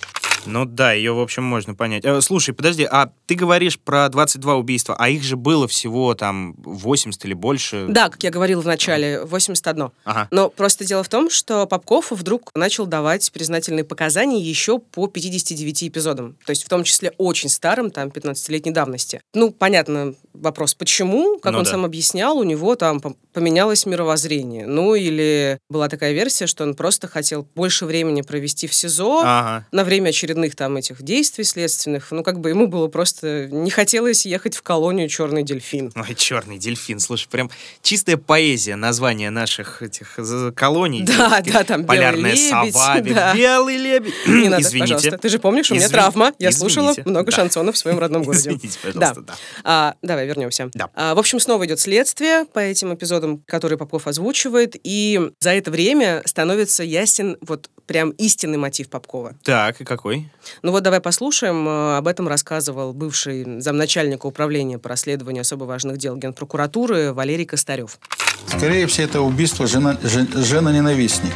Ну 0.46 0.66
да, 0.66 0.94
ее, 0.94 1.14
в 1.14 1.20
общем, 1.20 1.44
можно 1.44 1.76
понять. 1.76 2.04
Э, 2.06 2.20
слушай, 2.22 2.54
подожди, 2.54 2.84
а 2.90 3.12
ты 3.28 3.36
говоришь 3.36 3.80
про 3.80 4.10
22 4.10 4.56
убийства, 4.56 4.96
а 4.98 5.10
их 5.10 5.24
же 5.24 5.36
было 5.38 5.68
всего 5.68 6.14
там 6.16 6.54
80 6.64 7.24
или 7.26 7.34
больше? 7.34 7.86
Да, 7.90 8.10
как 8.10 8.24
я 8.24 8.32
говорила 8.32 8.62
в 8.62 8.66
начале, 8.66 9.24
81. 9.24 9.90
Ага. 10.04 10.28
Но 10.32 10.50
просто 10.50 10.84
дело 10.86 11.04
в 11.04 11.10
том, 11.10 11.30
что 11.30 11.66
Попков 11.68 12.12
вдруг 12.12 12.50
начал 12.56 12.86
давать 12.86 13.32
признательные 13.32 13.84
показания 13.84 14.40
еще 14.42 14.80
по 14.80 15.08
59 15.08 15.84
эпизодам. 15.84 16.36
То 16.46 16.50
есть 16.52 16.64
в 16.66 16.70
том 16.70 16.84
числе 16.84 17.14
очень 17.18 17.50
старым, 17.50 17.92
там, 17.92 18.10
15-летней 18.10 18.72
давности. 18.72 19.22
Ну, 19.34 19.52
понятно 19.52 20.16
вопрос, 20.34 20.74
почему? 20.74 21.38
Как 21.40 21.52
Ну 21.54 21.60
он 21.60 21.66
да. 21.66 21.72
сам 21.72 21.86
объяснял, 21.86 22.38
у 22.38 22.44
него 22.44 22.76
там 22.76 22.98
пом- 22.98 23.16
поменялось 23.34 23.86
мировоззрение. 23.86 24.66
Ну, 24.66 24.96
или 24.96 25.60
была 25.70 25.88
такая 25.88 26.14
версия, 26.14 26.48
что 26.48 26.64
он 26.64 26.74
просто 26.76 27.08
хотел 27.08 27.48
больше 27.56 27.86
времени 27.86 28.22
провести 28.22 28.68
в 28.68 28.74
СИЗО 28.74 29.22
Ага. 29.24 29.68
на 29.72 29.84
время 29.84 30.10
очередного 30.10 30.31
очередных 30.32 30.56
там 30.56 30.78
этих 30.78 31.02
действий 31.02 31.44
следственных, 31.44 32.12
ну, 32.12 32.24
как 32.24 32.40
бы 32.40 32.50
ему 32.50 32.68
было 32.68 32.88
просто... 32.88 33.48
Не 33.52 33.70
хотелось 33.70 34.26
ехать 34.26 34.56
в 34.56 34.62
колонию 34.62 35.10
«Черный 35.10 35.44
дельфин». 35.44 35.92
Ой, 35.96 36.16
черный 36.16 36.58
дельфин, 36.58 37.00
слушай, 37.00 37.28
прям 37.30 37.50
чистая 37.82 38.18
поэзия 38.18 38.76
названия 38.76 39.30
наших 39.30 39.82
этих 39.82 40.18
колоний. 40.56 41.04
Да, 41.04 41.30
Таких 41.38 41.54
да, 41.54 41.64
там 41.64 41.86
Полярная 41.86 42.34
«Белый 42.34 42.62
лебедь», 42.66 42.74
сова, 42.76 43.00
да. 43.02 43.36
белый 43.36 43.78
лебедь. 43.78 44.14
Не 44.28 44.50
надо, 44.50 44.62
Извините. 44.64 44.94
пожалуйста. 44.96 45.18
Ты 45.18 45.30
же 45.30 45.40
помнишь, 45.40 45.72
у 45.72 45.74
меня 45.74 45.86
Извини- 45.86 45.94
травма. 46.00 46.34
Я 46.40 46.52
слушала 46.52 46.92
извините. 46.92 47.10
много 47.10 47.32
Да. 47.32 47.38
шансонов 47.38 47.76
в 47.76 47.78
своем 47.78 48.00
родном 48.00 48.24
городе. 48.24 48.42
Извините, 48.52 48.80
пожалуйста, 48.82 49.22
да. 49.22 49.36
А, 49.64 49.96
давай 50.02 50.26
вернемся. 50.28 50.70
Да. 50.74 50.90
А, 50.96 51.16
в 51.16 51.20
общем, 51.20 51.40
снова 51.40 51.66
идет 51.66 51.80
следствие 51.80 52.46
по 52.46 52.60
этим 52.60 52.94
эпизодам, 52.94 53.40
которые 53.48 53.78
Попков 53.78 54.08
озвучивает, 54.08 54.76
и 54.84 55.32
за 55.40 55.52
это 55.52 55.72
время 55.72 56.22
становится 56.26 56.84
ясен 56.84 57.38
вот 57.42 57.70
прям 57.92 58.12
истинный 58.12 58.58
мотив 58.58 58.88
Попкова. 58.90 59.34
Так, 59.44 59.82
и 59.82 59.84
какой? 59.84 60.30
Ну 60.62 60.72
вот 60.72 60.82
давай 60.84 61.02
послушаем. 61.02 61.68
Э, 61.68 61.98
Об 61.98 62.08
этом 62.08 62.30
рассказывал 62.30 62.94
бывший 62.94 63.60
замначальника 63.60 64.28
управления 64.28 64.78
по 64.80 64.88
расследованию 64.88 65.42
особо 65.42 65.66
важных 65.66 65.98
дел 65.98 66.16
Генпрокуратуры 66.16 67.12
Валерий 67.12 67.46
Костарев. 67.46 68.00
Скорее 68.48 68.88
всего, 68.88 69.08
это 69.08 69.20
убийство 69.22 69.68
жена, 69.68 69.98
жен- 70.04 70.30
жена-ненавистник. 70.34 71.34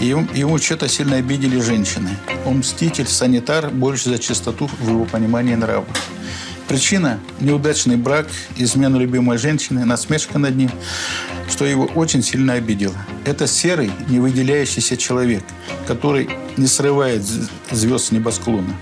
И 0.00 0.06
ему, 0.06 0.26
ему 0.32 0.56
что-то 0.58 0.88
сильно 0.88 1.16
обидели 1.16 1.60
женщины. 1.60 2.10
Он 2.46 2.58
мститель, 2.60 3.06
санитар, 3.06 3.68
больше 3.68 4.08
за 4.08 4.18
чистоту 4.18 4.66
в 4.80 4.88
его 4.88 5.04
понимании 5.04 5.56
нрава. 5.56 5.84
Причина– 6.68 7.20
неудачный 7.40 7.96
брак, 7.96 8.28
измена 8.56 8.96
любимой 8.96 9.36
женщины, 9.38 9.84
насмешка 9.84 10.38
над 10.38 10.56
ним, 10.56 10.70
что 11.58 11.64
его 11.64 11.86
очень 11.96 12.22
сильно 12.22 12.52
обидело. 12.52 12.94
Это 13.24 13.48
серый, 13.48 13.90
не 14.08 14.20
выделяющийся 14.20 14.96
человек, 14.96 15.42
который 15.88 16.30
не 16.56 16.68
срывает 16.68 17.24
звезд 17.72 18.06
с 18.06 18.12
небосклона. 18.12 18.76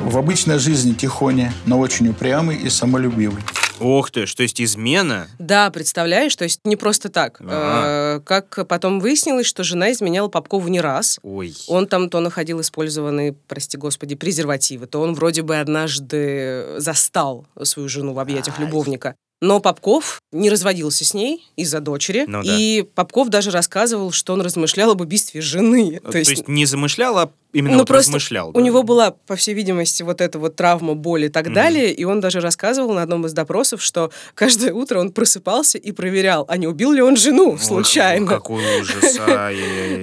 В 0.00 0.16
обычной 0.16 0.58
жизни 0.58 0.94
тихоня, 0.94 1.52
но 1.66 1.78
очень 1.78 2.08
упрямый 2.08 2.56
и 2.56 2.70
самолюбивый. 2.70 3.42
Ох 3.80 4.10
ты, 4.10 4.24
что 4.24 4.42
есть 4.42 4.62
измена? 4.62 5.28
Да, 5.38 5.68
представляешь, 5.70 6.34
то 6.36 6.44
есть 6.44 6.60
не 6.64 6.76
просто 6.76 7.10
так. 7.10 7.38
Ага. 7.42 8.16
Э, 8.16 8.20
Как 8.24 8.66
потом 8.66 8.98
выяснилось, 9.00 9.44
что 9.44 9.62
жена 9.62 9.92
изменяла 9.92 10.28
Попкову 10.28 10.68
не 10.68 10.80
раз. 10.80 11.18
Ой. 11.22 11.54
Он 11.68 11.86
там 11.86 12.08
то 12.08 12.20
находил 12.20 12.62
использованные, 12.62 13.34
прости 13.46 13.76
господи, 13.76 14.14
презервативы, 14.14 14.86
то 14.86 15.02
он 15.02 15.12
вроде 15.12 15.42
бы 15.42 15.58
однажды 15.58 16.76
застал 16.78 17.46
свою 17.62 17.90
жену 17.90 18.14
в 18.14 18.20
объятиях 18.20 18.58
Ай. 18.58 18.64
любовника. 18.64 19.16
Но 19.40 19.60
Попков 19.60 20.20
не 20.32 20.50
разводился 20.50 21.04
с 21.04 21.14
ней 21.14 21.48
из-за 21.56 21.80
дочери. 21.80 22.24
Ну 22.26 22.42
да. 22.42 22.56
и 22.56 22.82
Попков 22.82 23.28
даже 23.28 23.50
рассказывал, 23.50 24.12
что 24.12 24.34
он 24.34 24.42
размышлял 24.42 24.90
об 24.90 25.00
убийстве 25.00 25.40
жены. 25.40 26.00
То 26.10 26.18
есть, 26.18 26.46
не 26.46 26.66
замышлял, 26.66 27.18
а 27.18 27.32
именно 27.52 27.72
ну, 27.74 27.78
вот 27.80 27.88
просто 27.88 28.10
размышлял. 28.10 28.50
у 28.50 28.52
да? 28.52 28.60
него 28.60 28.82
была, 28.82 29.10
по 29.26 29.36
всей 29.36 29.54
видимости, 29.54 30.02
вот 30.02 30.20
эта 30.20 30.38
вот 30.38 30.56
травма, 30.56 30.94
боль 30.94 31.24
и 31.24 31.28
так 31.28 31.46
Мгм. 31.46 31.54
далее, 31.54 31.92
и 31.92 32.04
он 32.04 32.20
даже 32.20 32.40
рассказывал 32.40 32.92
на 32.94 33.02
одном 33.02 33.26
из 33.26 33.32
допросов, 33.32 33.82
что 33.82 34.10
каждое 34.34 34.72
утро 34.72 34.98
он 35.00 35.12
просыпался 35.12 35.78
и 35.78 35.92
проверял, 35.92 36.44
а 36.48 36.56
не 36.56 36.66
убил 36.66 36.92
ли 36.92 37.02
он 37.02 37.16
жену 37.16 37.52
Ох, 37.54 37.62
случайно. 37.62 38.26
какой 38.26 38.62
ужас. 38.80 39.18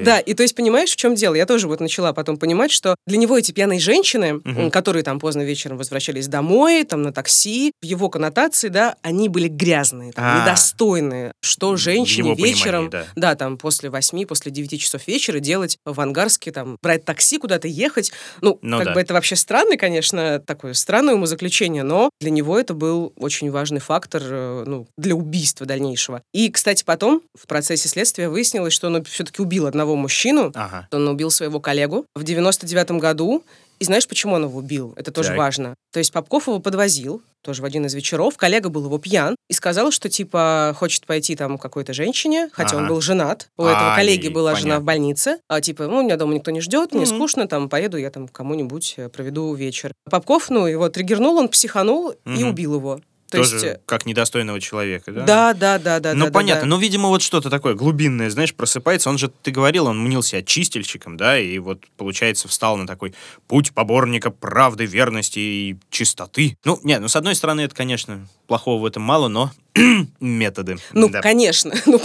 Да, 0.03 0.19
и 0.19 0.33
то 0.33 0.43
есть, 0.43 0.55
понимаешь, 0.55 0.91
в 0.91 0.95
чем 0.95 1.15
дело? 1.15 1.36
Я 1.36 1.45
тоже 1.45 1.67
вот 1.67 1.79
начала 1.79 2.13
потом 2.13 2.38
понимать, 2.38 2.71
что 2.71 2.95
для 3.05 3.17
него 3.17 3.38
эти 3.38 3.51
пьяные 3.51 3.79
женщины, 3.79 4.41
которые 4.71 5.03
там 5.03 5.19
поздно 5.19 5.41
вечером 5.43 5.77
возвращались 5.77 6.27
домой, 6.27 6.83
там 6.83 7.01
на 7.01 7.12
такси, 7.12 7.71
в 7.81 7.86
его 7.86 8.10
коннотации, 8.10 8.67
да, 8.69 8.95
они 9.01 9.29
были 9.29 9.47
грязные, 9.47 10.12
А. 10.15 10.41
недостойные. 10.41 11.31
Что 11.41 11.75
женщине 11.75 12.36
вечером, 12.36 12.91
да. 13.15 13.36
там, 13.36 13.57
после 13.57 13.89
восьми, 13.89 14.25
после 14.25 14.51
девяти 14.51 14.79
часов 14.79 15.07
вечера 15.07 15.39
делать 15.39 15.77
в 15.86 15.99
Ангарске, 15.99 16.51
там, 16.51 16.77
брать 16.81 17.05
такси, 17.05 17.37
куда-то 17.39 17.67
ехать. 17.67 18.12
Ну, 18.41 18.60
Ну 18.62 18.78
как 18.78 18.88
да. 18.88 18.93
бы 18.93 19.02
это 19.02 19.13
вообще 19.13 19.36
странный, 19.36 19.78
конечно, 19.78 20.39
такое 20.39 20.73
странное 20.73 21.15
умозаключение, 21.15 21.84
но 21.84 22.10
для 22.19 22.30
него 22.32 22.58
это 22.60 22.73
был 22.73 23.13
очень 23.17 23.52
важный 23.52 23.80
фактор, 23.80 24.21
э, 24.26 24.63
ну, 24.65 24.88
для 24.97 25.15
убийства 25.15 25.65
дальнейшего. 25.65 26.21
И, 26.34 26.50
кстати, 26.52 26.84
потом 26.84 27.21
в 27.38 27.47
процессе 27.47 27.88
следствия 27.89 28.30
выяснилось, 28.30 28.73
что 28.73 28.88
он 28.88 29.04
все-таки 29.04 29.41
убил 29.41 29.65
одного 29.67 29.95
мужчину, 29.95 30.52
Ага. 30.56 30.88
он 30.91 31.08
убил 31.08 31.32
своего 31.32 31.60
коллегу 31.60 32.06
в 32.15 32.23
99 32.23 32.91
году. 33.00 33.43
И 33.79 33.85
знаешь, 33.85 34.07
почему 34.07 34.33
он 34.35 34.43
его 34.43 34.57
убил? 34.59 34.93
Это 34.97 35.11
тоже 35.11 35.29
Так. 35.29 35.37
важно. 35.37 35.75
То 35.93 35.99
есть 35.99 36.11
Попков 36.11 36.47
его 36.47 36.59
подвозил, 36.59 37.21
тоже 37.41 37.61
в 37.61 37.65
один 37.65 37.85
из 37.85 37.93
вечеров. 37.93 38.35
Коллега 38.35 38.69
был 38.69 38.85
его 38.85 38.97
пьян 38.97 39.35
и 39.49 39.53
сказал, 39.53 39.91
что, 39.91 40.09
типа, 40.09 40.75
хочет 40.77 41.05
пойти 41.05 41.35
там 41.35 41.57
к 41.57 41.61
какой-то 41.61 41.93
женщине, 41.93 42.49
хотя 42.51 42.75
он 42.75 42.83
Ага. 42.85 42.93
был 42.93 43.01
женат. 43.01 43.49
У 43.57 43.63
этого 43.63 43.91
Ай, 43.91 43.95
коллеги 43.95 44.27
была 44.29 44.51
жена 44.55 44.61
понятно. 44.63 44.81
в 44.81 44.83
больнице. 44.85 45.37
А, 45.47 45.61
типа, 45.61 45.87
ну, 45.87 46.01
меня 46.03 46.17
дома 46.17 46.33
никто 46.33 46.51
не 46.51 46.59
ждет, 46.61 46.93
мне 46.93 47.05
Мгм. 47.05 47.15
скучно, 47.15 47.47
там, 47.47 47.69
поеду 47.69 47.97
я 47.97 48.09
там 48.09 48.27
кому-нибудь 48.27 48.95
э, 48.97 49.09
проведу 49.09 49.53
вечер. 49.53 49.93
Попков, 50.09 50.49
ну, 50.49 50.65
его 50.67 50.89
триггернул, 50.89 51.37
он 51.37 51.47
психанул 51.47 52.09
и 52.11 52.17
Мгм. 52.25 52.49
убил 52.49 52.75
его. 52.75 52.99
То 53.29 53.39
Тоже 53.39 53.55
есть... 53.55 53.65
э, 53.65 53.79
как 53.85 54.05
недостойного 54.05 54.61
человека, 54.61 55.11
да? 55.11 55.25
Да, 55.25 55.53
да, 55.53 55.79
да, 55.79 55.99
да. 55.99 56.13
ну, 56.13 56.21
да, 56.21 56.25
да, 56.27 56.31
понятно. 56.31 56.61
да. 56.61 56.67
Ну, 56.67 56.77
видимо, 56.77 57.09
вот 57.09 57.21
что-то 57.21 57.49
такое 57.49 57.73
глубинное, 57.73 58.29
знаешь, 58.29 58.53
просыпается. 58.53 59.09
Он 59.09 59.17
же, 59.17 59.27
ты 59.27 59.51
говорил, 59.51 59.87
он 59.87 60.01
мнил 60.01 60.23
себя 60.23 60.41
чистильщиком, 60.41 61.17
да, 61.17 61.37
и 61.37 61.59
вот, 61.59 61.83
получается, 61.97 62.47
встал 62.47 62.77
на 62.77 62.87
такой 62.87 63.13
путь 63.47 63.73
поборника 63.73 64.31
правды, 64.31 64.85
верности 64.85 65.39
и 65.39 65.77
чистоты. 65.89 66.57
Ну, 66.63 66.79
не, 66.83 66.99
ну, 66.99 67.09
с 67.09 67.17
одной 67.17 67.35
стороны, 67.35 67.61
это, 67.61 67.75
конечно, 67.75 68.25
плохого 68.47 68.81
в 68.81 68.85
этом 68.85 69.03
мало, 69.03 69.27
но 69.27 69.51
методы. 70.19 70.77
Ну, 70.93 71.09
да. 71.09 71.21
конечно. 71.21 71.73
Ну, 71.85 71.99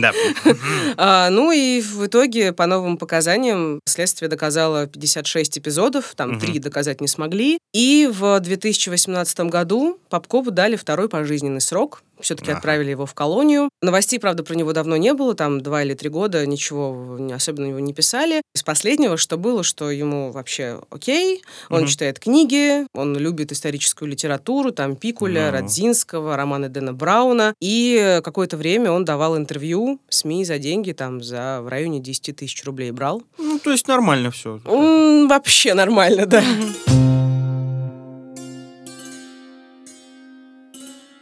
Да. 0.00 0.12
А, 0.96 1.30
ну 1.30 1.52
и 1.52 1.80
в 1.80 2.06
итоге, 2.06 2.52
по 2.52 2.66
новым 2.66 2.96
показаниям, 2.96 3.80
следствие 3.86 4.28
доказало 4.28 4.86
56 4.86 5.58
эпизодов, 5.58 6.14
там 6.16 6.38
три 6.40 6.58
доказать 6.58 7.00
не 7.00 7.08
смогли. 7.08 7.58
И 7.72 8.08
в 8.10 8.40
2018 8.40 9.40
году 9.40 10.00
Попкову 10.08 10.50
дали 10.50 10.76
второй 10.76 11.08
пожизненный 11.08 11.60
срок. 11.60 12.02
Все-таки 12.20 12.50
Ага. 12.50 12.58
отправили 12.58 12.90
его 12.90 13.06
в 13.06 13.14
колонию. 13.14 13.68
Новостей, 13.82 14.18
правда, 14.18 14.42
про 14.42 14.54
него 14.54 14.72
давно 14.72 14.96
не 14.96 15.14
было, 15.14 15.34
там 15.34 15.60
два 15.60 15.82
или 15.82 15.94
три 15.94 16.08
года 16.08 16.44
ничего 16.46 17.18
особенно 17.34 17.66
его 17.66 17.78
не 17.78 17.92
писали. 17.94 18.42
Из 18.54 18.62
последнего, 18.62 19.16
что 19.16 19.36
было, 19.36 19.62
что 19.62 19.90
ему 19.90 20.30
вообще 20.32 20.80
окей, 20.90 21.42
он 21.70 21.80
Мгм. 21.82 21.88
читает 21.88 22.18
книги, 22.18 22.86
он 22.94 23.16
любит 23.16 23.52
историческую 23.52 24.08
литературу, 24.08 24.72
там 24.72 24.96
Пикуля, 24.96 25.46
Ну. 25.46 25.52
Родзинского, 25.52 26.36
романы 26.36 26.68
Дэна 26.68 26.92
Брауна. 26.92 27.54
И 27.60 28.20
какое-то 28.24 28.56
время 28.56 28.90
он 28.90 29.04
давал 29.04 29.36
интервью 29.36 30.00
СМИ 30.08 30.44
за 30.44 30.58
деньги, 30.58 30.92
там, 30.92 31.22
за 31.22 31.60
в 31.62 31.68
районе 31.68 32.00
10 32.00 32.32
тысяч 32.32 32.64
рублей 32.64 32.90
брал. 32.90 33.22
Ну, 33.38 33.58
то 33.58 33.70
есть 33.70 33.86
нормально 33.88 34.30
все. 34.30 34.60
М, 34.64 35.28
вообще 35.28 35.74
нормально, 35.74 36.26
да. 36.26 36.42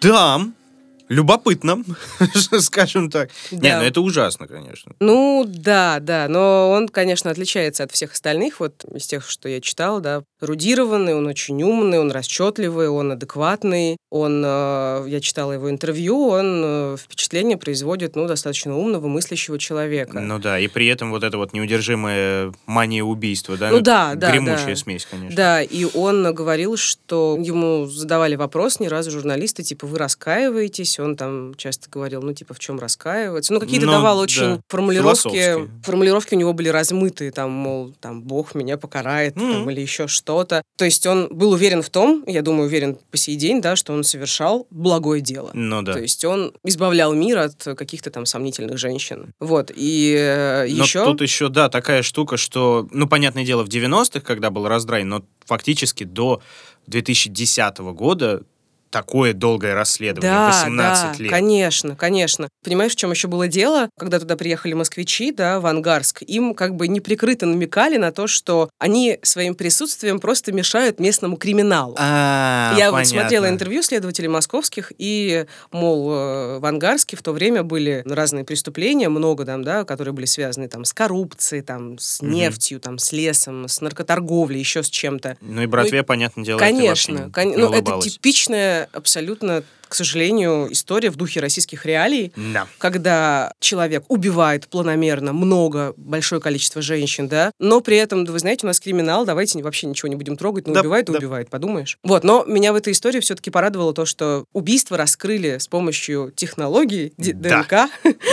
Да, 0.01 0.41
любопытно, 1.09 1.85
скажем 2.61 3.11
так. 3.11 3.31
Не, 3.51 3.59
Да. 3.59 3.81
ну 3.81 3.85
это 3.85 4.01
ужасно, 4.01 4.47
конечно. 4.47 4.92
Ну, 5.01 5.45
да, 5.47 5.99
да, 6.01 6.27
но 6.29 6.71
он, 6.71 6.88
конечно, 6.88 7.31
отличается 7.31 7.85
от 7.85 7.92
всех 7.92 8.12
остальных, 8.12 8.61
вот 8.61 8.85
из 8.95 9.07
тех, 9.07 9.29
что 9.29 9.49
я 9.49 9.61
читала, 9.61 10.01
да. 10.01 10.23
Рудированный, 10.40 11.14
он 11.14 11.27
очень 11.27 11.62
умный, 11.62 11.99
он 11.99 12.11
расчетливый, 12.11 12.88
он 12.88 13.12
адекватный, 13.12 13.97
он, 14.11 14.42
э, 14.45 15.05
я 15.09 15.21
читала 15.21 15.53
его 15.53 15.71
интервью, 15.71 16.29
он 16.29 16.62
э, 16.64 16.97
впечатление 16.99 17.57
производит, 17.57 18.16
ну, 18.16 18.27
достаточно 18.27 18.77
умного, 18.77 19.09
мыслящего 19.09 19.59
человека. 19.59 20.21
Ну 20.21 20.38
да, 20.38 20.59
и 20.59 20.69
при 20.69 20.87
этом 20.88 21.11
вот 21.11 21.23
эта 21.23 21.37
вот 21.38 21.53
неудержимая 21.53 22.53
мания 22.66 23.03
убийства, 23.03 23.57
да? 23.57 23.71
Ну 23.71 23.81
да, 23.81 24.14
да, 24.14 24.31
Гремучая 24.31 24.66
да. 24.69 24.77
смесь, 24.77 25.07
конечно. 25.07 25.37
Да, 25.37 25.62
и 25.62 25.85
он 25.95 26.35
говорил, 26.35 26.77
что 26.77 27.37
ему 27.40 27.87
задавали 27.87 28.35
вопрос 28.35 28.81
не 28.81 28.88
разу 28.88 29.11
журналисты, 29.11 29.62
типа, 29.62 29.87
вы 29.87 29.99
раскаиваетесь? 29.99 30.96
Он 31.03 31.17
там 31.17 31.55
часто 31.57 31.89
говорил, 31.91 32.23
ну, 32.23 32.33
типа, 32.33 32.55
в 32.55 32.59
чем 32.59 32.79
раскаиваться? 32.79 33.53
Ну, 33.53 33.61
какие-то 33.61 33.87
Ну, 33.87 33.93
давал 33.93 34.17
да, 34.17 34.23
очень 34.23 34.61
формулировки. 34.69 35.23
философские. 35.23 35.69
Формулировки 35.83 36.35
у 36.35 36.39
него 36.39 36.53
были 36.53 36.69
размытые, 36.69 37.31
там, 37.33 37.51
мол, 37.51 37.93
там, 38.01 38.23
Бог 38.23 38.55
меня 38.55 38.77
покарает, 38.77 39.35
там, 39.35 39.61
Мгм. 39.63 39.71
или 39.71 39.81
еще 39.81 40.07
что-то. 40.09 40.63
То 40.77 40.85
есть 40.85 41.07
он 41.07 41.29
был 41.31 41.53
уверен 41.53 41.83
в 41.83 41.91
том, 41.91 42.25
я 42.27 42.43
думаю, 42.43 42.67
уверен 42.67 42.99
по 43.11 43.17
сей 43.17 43.37
день, 43.37 43.61
да, 43.61 43.77
что 43.77 43.93
он 43.93 44.05
совершал 44.05 44.67
благое 44.71 45.21
дело. 45.21 45.51
Ну 45.55 45.83
да. 45.83 45.93
То 45.95 46.01
есть 46.01 46.25
он 46.25 46.53
избавлял 46.65 47.13
мир 47.15 47.39
от 47.39 47.63
каких-то 47.77 48.11
там 48.11 48.27
сомнительных 48.27 48.79
женщин. 48.79 49.33
Вот, 49.41 49.71
и 49.75 50.15
э, 50.19 50.67
Но 50.69 50.85
еще... 50.85 51.05
тут 51.05 51.21
еще, 51.23 51.49
да, 51.49 51.69
такая 51.69 52.03
штука, 52.03 52.37
что, 52.37 52.89
ну, 52.91 53.07
понятное 53.07 53.45
дело, 53.45 53.65
в 53.65 53.69
90-х, 53.69 54.21
когда 54.21 54.51
был 54.51 54.67
раздрай, 54.69 55.05
но 55.05 55.25
фактически 55.45 56.05
до 56.05 56.43
2010 56.87 57.79
года 57.79 58.43
такое 58.90 59.33
долгое 59.33 59.75
расследование, 59.75 60.31
Да, 60.33 60.46
18 60.49 61.18
да, 61.18 61.22
лет. 61.22 61.31
конечно, 61.31 61.96
конечно. 61.96 62.49
Понимаешь, 62.64 62.92
в 62.92 62.96
чем 62.96 63.11
еще 63.11 63.29
было 63.29 63.49
дело? 63.49 63.90
Когда 63.99 64.18
туда 64.18 64.37
приехали 64.37 64.72
москвичи, 64.75 65.33
да, 65.33 65.61
в 65.61 65.66
Ангарск, 65.66 66.22
им 66.22 66.55
как 66.55 66.75
бы 66.77 66.88
неприкрыто 66.88 67.46
намекали 67.46 67.96
на 67.96 68.12
то, 68.12 68.27
что 68.27 68.70
они 68.79 69.18
своим 69.22 69.55
присутствием 69.55 70.18
просто 70.20 70.53
мешают 70.53 70.99
местному 71.01 71.37
криминалу. 71.37 71.94
А, 71.99 72.75
Я 72.79 72.90
вот 72.90 72.99
понятно. 72.99 73.20
смотрела 73.20 73.49
интервью 73.49 73.83
следователей 73.83 74.29
московских, 74.29 74.92
и, 74.99 75.46
мол, 75.72 76.11
э, 76.12 76.59
в 76.59 76.64
Ангарске 76.66 77.16
в 77.16 77.22
то 77.22 77.33
время 77.33 77.62
были 77.62 78.03
разные 78.07 78.44
преступления, 78.44 79.09
много 79.09 79.44
там, 79.44 79.62
да, 79.62 79.85
которые 79.85 80.14
были 80.14 80.27
связаны 80.27 80.68
там 80.68 80.85
с 80.85 80.92
коррупцией, 80.92 81.62
там, 81.62 81.99
с 81.99 82.22
Мгм. 82.22 82.31
нефтью, 82.33 82.81
там, 82.81 82.99
с 82.99 83.12
лесом, 83.12 83.68
с 83.68 83.81
наркоторговлей, 83.81 84.61
еще 84.61 84.83
с 84.83 84.88
чем-то. 84.88 85.37
Ну 85.40 85.62
и 85.62 85.66
братве, 85.66 85.99
Ну 85.99 86.05
и- 86.05 86.07
понятное 86.07 86.44
дело, 86.44 86.59
это 86.59 86.66
Конечно, 86.66 87.12
не- 87.27 87.31
кон- 87.33 87.49
ну, 87.51 87.55
это 87.55 87.66
улыбалось. 87.68 88.18
Абсолютно, 88.93 89.62
к 89.88 89.94
сожалению, 89.94 90.68
история 90.72 91.11
в 91.11 91.16
духе 91.16 91.40
российских 91.40 91.87
реалий, 91.87 92.33
Да. 92.37 92.66
когда 92.79 93.53
человек 93.61 94.05
убивает 94.09 94.68
планомерно 94.68 95.33
много, 95.33 95.94
большое 95.96 96.40
количество 96.40 96.83
женщин, 96.83 97.29
да, 97.29 97.51
но 97.59 97.81
при 97.81 97.96
этом, 97.96 98.25
да 98.25 98.33
вы 98.33 98.38
знаете, 98.38 98.66
у 98.66 98.68
нас 98.68 98.81
криминал, 98.81 99.25
давайте 99.25 99.62
вообще 99.62 99.87
ничего 99.87 100.09
не 100.09 100.16
будем 100.16 100.37
трогать, 100.37 100.66
ну 100.66 100.75
Да, 100.75 100.81
убивает 100.81 101.09
и 101.09 101.12
да. 101.12 101.18
убивает, 101.18 101.49
подумаешь. 101.51 101.99
Вот, 102.03 102.25
но 102.25 102.44
меня 102.46 102.72
в 102.72 102.77
этой 102.77 102.92
истории 102.92 103.20
все-таки 103.20 103.51
порадовало 103.51 103.92
то, 103.94 104.05
что 104.07 104.44
убийство 104.53 104.96
раскрыли 104.96 105.59
с 105.59 105.68
помощью 105.68 106.33
технологий 106.35 107.12
Д- 107.16 107.33
Да. 107.33 107.62
ДНК. 107.62 107.70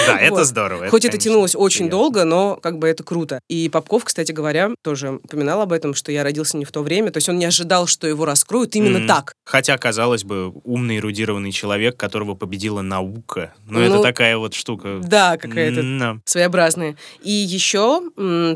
Да, 0.08 0.18
это 0.20 0.32
Вот. 0.36 0.46
здорово. 0.46 0.88
Хоть 0.90 1.06
это 1.06 1.12
конечно, 1.14 1.30
тянулось 1.32 1.56
очень 1.56 1.78
приятно. 1.86 1.98
долго, 1.98 2.24
но 2.26 2.56
как 2.62 2.78
бы 2.80 2.88
это 2.88 3.04
круто. 3.04 3.40
И 3.50 3.70
Попков, 3.70 4.04
кстати 4.06 4.32
говоря, 4.32 4.72
тоже 4.84 5.20
упоминал 5.24 5.62
об 5.62 5.72
этом, 5.74 5.94
что 5.94 6.12
я 6.12 6.24
родился 6.24 6.58
не 6.58 6.66
в 6.66 6.72
то 6.72 6.82
время, 6.84 7.12
то 7.12 7.18
есть 7.18 7.30
он 7.30 7.38
не 7.38 7.46
ожидал, 7.46 7.88
что 7.88 8.08
его 8.08 8.26
раскроют 8.26 8.76
именно 8.76 9.00
Мгм. 9.00 9.08
так. 9.08 9.34
Хотя, 9.46 9.78
казалось 9.78 10.24
бы, 10.24 10.52
умный, 10.64 10.98
эрудированный 10.98 11.43
человек, 11.52 11.98
которого 11.98 12.36
победила 12.36 12.82
наука. 12.82 13.54
Но 13.68 13.82
это 13.82 13.96
Ну, 13.96 14.02
такая 14.04 14.38
вот 14.38 14.54
штука. 14.54 15.00
Да, 15.04 15.38
какая-то 15.38 15.82
Да. 16.00 16.18
своеобразные. 16.26 16.96
И 17.22 17.32
еще 17.32 18.02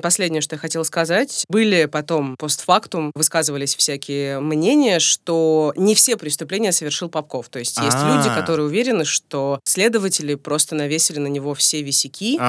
последнее, 0.02 0.42
что 0.42 0.56
я 0.56 0.60
хотела 0.60 0.84
сказать, 0.84 1.44
были 1.50 1.86
потом 1.86 2.36
постфактум, 2.38 3.12
высказывались 3.16 3.76
всякие 3.76 4.40
мнения, 4.40 5.00
что 5.00 5.74
не 5.76 5.96
все 5.96 6.18
преступления 6.18 6.72
совершил 6.72 7.10
Попков. 7.10 7.50
То 7.50 7.60
есть 7.60 7.78
есть 7.78 7.98
А. 8.00 8.16
люди, 8.18 8.30
которые 8.36 8.66
уверены, 8.68 9.06
что 9.06 9.60
следователи 9.66 10.36
просто 10.36 10.76
навесили 10.76 11.20
на 11.20 11.28
него 11.28 11.54
все 11.54 11.82
висяки. 11.82 12.40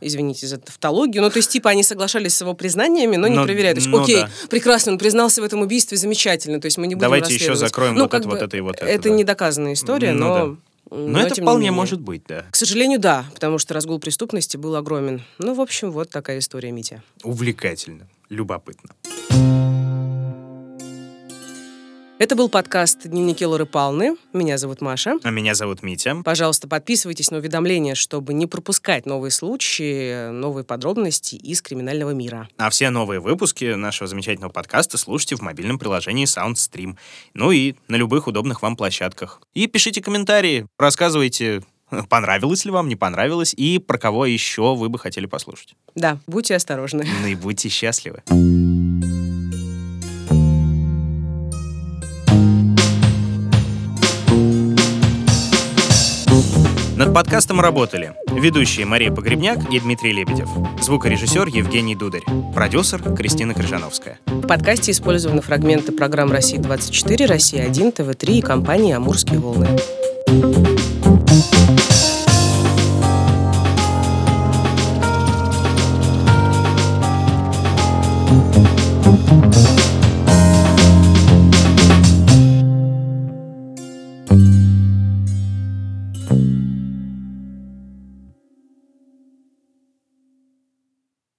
Извините 0.00 0.46
за 0.46 0.58
тавтологию. 0.58 1.22
Ну, 1.22 1.30
то 1.30 1.38
есть, 1.38 1.50
типа, 1.50 1.70
они 1.70 1.82
соглашались 1.82 2.34
с 2.36 2.40
его 2.40 2.54
признаниями, 2.54 3.16
но 3.16 3.28
не 3.28 3.36
Но- 3.36 3.44
проверяют. 3.44 3.76
То 3.76 3.80
есть, 3.80 3.88
ну 3.90 4.02
окей, 4.02 4.22
да. 4.22 4.30
прекрасно, 4.50 4.92
он 4.92 4.98
признался 4.98 5.40
в 5.40 5.44
этом 5.44 5.60
убийстве, 5.62 5.96
замечательно. 5.96 6.60
То 6.60 6.66
есть, 6.66 6.78
мы 6.78 6.86
не 6.86 6.94
будем 6.94 7.02
Давайте 7.08 7.34
еще 7.34 7.54
закроем 7.54 7.94
Ну, 7.94 8.02
вот 8.02 8.10
как 8.10 8.20
это, 8.20 8.28
бы, 8.28 8.34
вот 8.36 8.42
это 8.42 8.56
и 8.56 8.60
вот 8.60 8.76
это. 8.76 8.86
Это 8.86 9.08
да. 9.08 9.14
недоказанная 9.14 9.72
история, 9.74 9.87
Ну 9.88 10.12
но... 10.12 10.34
да. 10.34 10.42
м, 10.96 11.12
Но 11.12 11.20
это 11.20 11.34
вполне 11.34 11.66
менее. 11.66 11.72
может 11.72 12.00
быть, 12.00 12.22
да. 12.28 12.44
К 12.50 12.56
сожалению, 12.56 12.98
да, 12.98 13.24
потому 13.34 13.58
что 13.58 13.74
разгул 13.74 13.98
преступности 13.98 14.56
был 14.56 14.76
огромен. 14.76 15.22
Ну, 15.38 15.54
в 15.54 15.60
общем, 15.60 15.90
вот 15.90 16.10
такая 16.10 16.38
история, 16.38 16.70
Митя. 16.72 17.02
Увлекательно, 17.22 18.06
любопытно. 18.28 18.90
Это 22.18 22.34
был 22.34 22.48
подкаст 22.48 23.06
«Дневники 23.06 23.46
Лоры 23.46 23.64
Палны». 23.64 24.16
Меня 24.32 24.58
зовут 24.58 24.80
Маша. 24.80 25.18
А 25.22 25.30
меня 25.30 25.54
зовут 25.54 25.84
Митя. 25.84 26.16
Пожалуйста, 26.24 26.66
подписывайтесь 26.66 27.30
на 27.30 27.36
уведомления, 27.36 27.94
чтобы 27.94 28.34
не 28.34 28.48
пропускать 28.48 29.06
новые 29.06 29.30
случаи, 29.30 30.30
новые 30.30 30.64
подробности 30.64 31.36
из 31.36 31.62
криминального 31.62 32.10
мира. 32.10 32.48
А 32.56 32.70
все 32.70 32.90
новые 32.90 33.20
выпуски 33.20 33.74
нашего 33.74 34.08
замечательного 34.08 34.50
подкаста 34.50 34.98
слушайте 34.98 35.36
в 35.36 35.42
мобильном 35.42 35.78
приложении 35.78 36.26
SoundStream. 36.26 36.96
Ну 37.34 37.52
и 37.52 37.76
на 37.86 37.94
любых 37.94 38.26
удобных 38.26 38.62
вам 38.62 38.74
площадках. 38.74 39.40
И 39.54 39.68
пишите 39.68 40.02
комментарии, 40.02 40.66
рассказывайте, 40.76 41.62
понравилось 42.08 42.64
ли 42.64 42.72
вам, 42.72 42.88
не 42.88 42.96
понравилось, 42.96 43.54
и 43.56 43.78
про 43.78 43.96
кого 43.96 44.26
еще 44.26 44.74
вы 44.74 44.88
бы 44.88 44.98
хотели 44.98 45.26
послушать. 45.26 45.76
Да, 45.94 46.18
будьте 46.26 46.56
осторожны. 46.56 47.06
Ну 47.22 47.28
и 47.28 47.36
будьте 47.36 47.68
счастливы. 47.68 48.24
Над 56.98 57.14
подкастом 57.14 57.60
работали 57.60 58.14
ведущие 58.28 58.84
Мария 58.84 59.12
Погребняк 59.12 59.72
и 59.72 59.78
Дмитрий 59.78 60.10
Лебедев, 60.10 60.48
звукорежиссер 60.82 61.46
Евгений 61.46 61.94
Дударь, 61.94 62.24
продюсер 62.52 63.00
Кристина 63.14 63.54
Крыжановская. 63.54 64.18
В 64.26 64.48
подкасте 64.48 64.90
использованы 64.90 65.40
фрагменты 65.40 65.92
программ 65.92 66.32
«Россия-24», 66.32 67.26
«Россия-1», 67.26 67.92
ТВ-3 67.92 68.38
и 68.38 68.40
компании 68.40 68.94
«Амурские 68.94 69.38
волны». 69.38 69.68